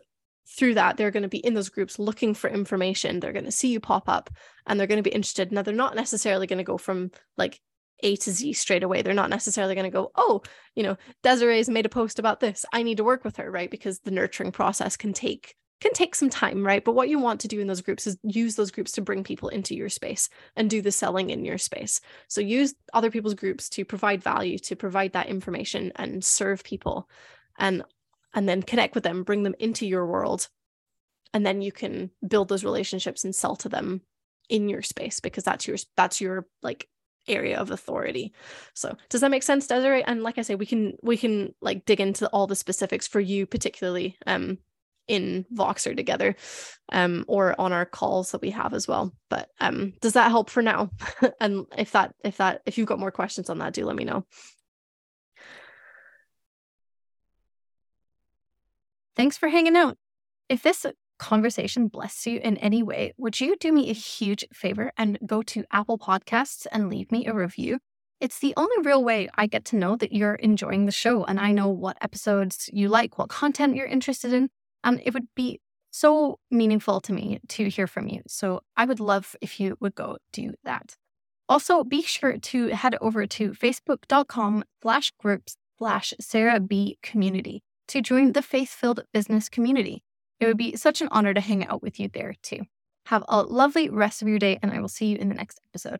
through 0.49 0.75
that, 0.75 0.97
they're 0.97 1.11
going 1.11 1.23
to 1.23 1.29
be 1.29 1.39
in 1.39 1.55
those 1.55 1.69
groups 1.69 1.99
looking 1.99 2.35
for 2.35 2.49
information. 2.49 3.21
They're 3.21 3.33
going 3.33 3.45
to 3.45 3.53
see 3.53 3.69
you 3.69 3.81
pop 3.81 4.09
up 4.09 4.31
and 4.67 4.79
they're 4.79 4.87
going 4.87 5.03
to 5.03 5.09
be 5.09 5.15
interested. 5.15 5.53
Now, 5.53 5.63
they're 5.63 5.75
not 5.75 5.95
necessarily 5.95 6.47
going 6.47 6.59
to 6.59 6.65
go 6.65 6.79
from 6.79 7.11
like 7.37 7.61
A 8.03 8.17
to 8.17 8.31
Z 8.31 8.55
straight 8.55 8.83
away. 8.83 9.03
They're 9.03 9.15
not 9.15 9.31
necessarily 9.31 9.75
going 9.75 9.85
to 9.85 9.91
go, 9.91 10.11
oh, 10.15 10.43
you 10.75 10.83
know, 10.83 10.97
Desiree's 11.23 11.69
made 11.69 11.87
a 11.87 11.91
post 11.91 12.19
about 12.19 12.41
this. 12.41 12.65
I 12.73 12.83
need 12.83 12.97
to 12.97 13.05
work 13.05 13.25
with 13.25 13.37
her, 13.37 13.51
right? 13.51 13.71
Because 13.71 14.01
the 14.01 14.11
nurturing 14.11 14.53
process 14.53 14.97
can 14.97 15.13
take 15.13 15.55
can 15.81 15.93
take 15.93 16.17
some 16.17 16.29
time, 16.29 16.67
right? 16.67 16.85
But 16.85 16.95
what 16.95 17.09
you 17.09 17.21
want 17.21 17.41
to 17.43 17.49
do 17.49 17.61
in 17.61 17.69
those 17.69 17.83
groups 17.83 18.07
is 18.09 18.19
use 18.25 18.57
those 18.57 18.73
groups 18.73 18.93
to 18.93 19.01
bring 19.01 19.23
people 19.23 19.49
into 19.49 19.77
your 19.77 19.89
space 19.89 20.29
and 20.57 20.69
do 20.69 20.83
the 20.83 20.91
selling 20.91 21.31
in 21.31 21.45
your 21.45 21.59
space. 21.59 22.01
So 22.27 22.41
use 22.41 22.75
other 22.93 23.13
people's 23.13 23.35
groups 23.35 23.69
to 23.71 23.85
provide 23.85 24.21
value, 24.21 24.59
to 24.59 24.75
provide 24.75 25.13
that 25.13 25.29
information 25.29 25.93
and 25.95 26.25
serve 26.25 26.65
people. 26.65 27.09
And 27.59 27.85
and 28.35 28.49
then 28.49 28.63
connect 28.63 28.95
with 28.95 29.05
them, 29.05 29.23
bring 29.23 29.43
them 29.43 29.55
into 29.59 29.87
your 29.87 30.07
world. 30.07 30.49
And 31.35 31.45
then 31.45 31.61
you 31.61 31.73
can 31.73 32.11
build 32.27 32.49
those 32.49 32.65
relationships 32.65 33.25
and 33.25 33.35
sell 33.35 33.57
to 33.57 33.69
them 33.69 34.03
in 34.49 34.69
your 34.69 34.83
space 34.83 35.21
because 35.21 35.45
that's 35.45 35.67
your 35.67 35.77
that's 35.97 36.21
your 36.21 36.47
like 36.63 36.89
area 37.29 37.59
of 37.59 37.71
authority. 37.71 38.33
So 38.75 38.97
does 39.11 39.21
that 39.21 39.31
make 39.31 39.43
sense, 39.43 39.67
Desiree? 39.67 40.03
And 40.05 40.23
like 40.23 40.39
I 40.39 40.43
say, 40.43 40.55
we 40.55 40.67
can 40.67 40.95
we 41.03 41.17
can 41.17 41.55
like 41.61 41.85
dig 41.85 42.01
into 42.01 42.29
all 42.29 42.47
the 42.47 42.57
specifics 42.57 43.07
for 43.07 43.21
you 43.21 43.47
particularly 43.47 44.17
um 44.27 44.59
in 45.07 45.47
Voxer 45.55 45.97
together 45.97 46.37
um 46.93 47.25
or 47.29 47.59
on 47.59 47.73
our 47.73 47.87
calls 47.87 48.33
that 48.33 48.43
we 48.43 48.51
have 48.51 48.75
as 48.75 48.89
well. 48.89 49.13
But 49.29 49.51
um 49.61 49.93
does 50.01 50.15
that 50.15 50.31
help 50.31 50.51
for 50.51 50.63
now? 50.63 50.91
and 51.41 51.67
if 51.77 51.93
that 51.93 52.15
if 52.25 52.39
that 52.39 52.63
if 52.67 52.79
you've 52.79 52.89
got 52.89 53.01
more 53.01 53.13
questions 53.13 53.51
on 53.51 53.59
that, 53.59 53.75
do 53.75 53.85
let 53.85 53.97
me 53.97 54.05
know. 54.05 54.25
Thanks 59.19 59.37
for 59.37 59.49
hanging 59.49 59.75
out. 59.75 59.97
If 60.49 60.63
this 60.63 60.87
conversation 61.19 61.89
blessed 61.89 62.25
you 62.27 62.39
in 62.39 62.57
any 62.59 62.85
way, 62.85 63.15
would 63.19 63.41
you 63.41 63.57
do 63.57 63.73
me 63.73 63.91
a 63.91 63.93
huge 63.93 64.45
favor 64.53 64.93
and 64.97 65.19
go 65.27 65.43
to 65.43 65.65
Apple 65.73 65.99
Podcasts 65.99 66.69
and 66.71 66.89
leave 66.89 67.11
me 67.11 67.27
a 67.27 67.35
review? 67.35 67.81
It's 68.21 68.39
the 68.39 68.55
only 68.57 68.77
real 68.81 69.03
way 69.03 69.29
I 69.35 69.49
get 69.49 69.65
to 69.67 69.77
know 69.77 69.97
that 69.97 70.13
you're 70.13 70.37
enjoying 70.37 70.87
the 70.87 70.93
show 70.93 71.25
and 71.25 71.41
I 71.41 71.51
know 71.51 71.69
what 71.69 71.99
episodes 72.01 72.71
you 72.73 72.89
like, 72.89 73.19
what 73.19 73.29
content 73.29 73.75
you're 73.75 73.87
interested 73.87 74.33
in. 74.33 74.51
And 74.85 75.03
it 75.05 75.13
would 75.15 75.27
be 75.35 75.59
so 75.91 76.39
meaningful 76.49 77.01
to 77.01 77.13
me 77.13 77.41
to 77.49 77.69
hear 77.69 77.89
from 77.89 78.07
you. 78.07 78.23
So 78.29 78.61
I 78.77 78.85
would 78.85 79.01
love 79.01 79.35
if 79.41 79.59
you 79.59 79.77
would 79.81 79.97
go 79.97 80.19
do 80.31 80.53
that. 80.63 80.95
Also, 81.49 81.83
be 81.83 82.03
sure 82.03 82.39
to 82.39 82.69
head 82.69 82.95
over 83.01 83.27
to 83.27 83.51
facebook.com 83.51 84.63
slash 84.81 85.13
groups 85.19 85.57
slash 85.77 86.15
Sarah 86.21 86.61
B 86.61 86.99
community 87.03 87.65
to 87.89 88.01
join 88.01 88.33
the 88.33 88.43
faith 88.43 88.71
filled 88.71 89.05
business 89.13 89.49
community. 89.49 90.03
It 90.41 90.47
would 90.47 90.57
be 90.57 90.77
such 90.77 91.01
an 91.01 91.09
honor 91.11 91.35
to 91.35 91.41
hang 91.41 91.67
out 91.67 91.83
with 91.83 91.99
you 91.99 92.09
there 92.09 92.35
too. 92.43 92.61
Have 93.07 93.25
a 93.29 93.43
lovely 93.43 93.89
rest 93.89 94.23
of 94.23 94.29
your 94.29 94.39
day, 94.39 94.59
and 94.63 94.71
I 94.71 94.81
will 94.81 94.89
see 94.89 95.07
you 95.07 95.17
in 95.17 95.29
the 95.29 95.35
next 95.35 95.61
episode. 95.71 95.99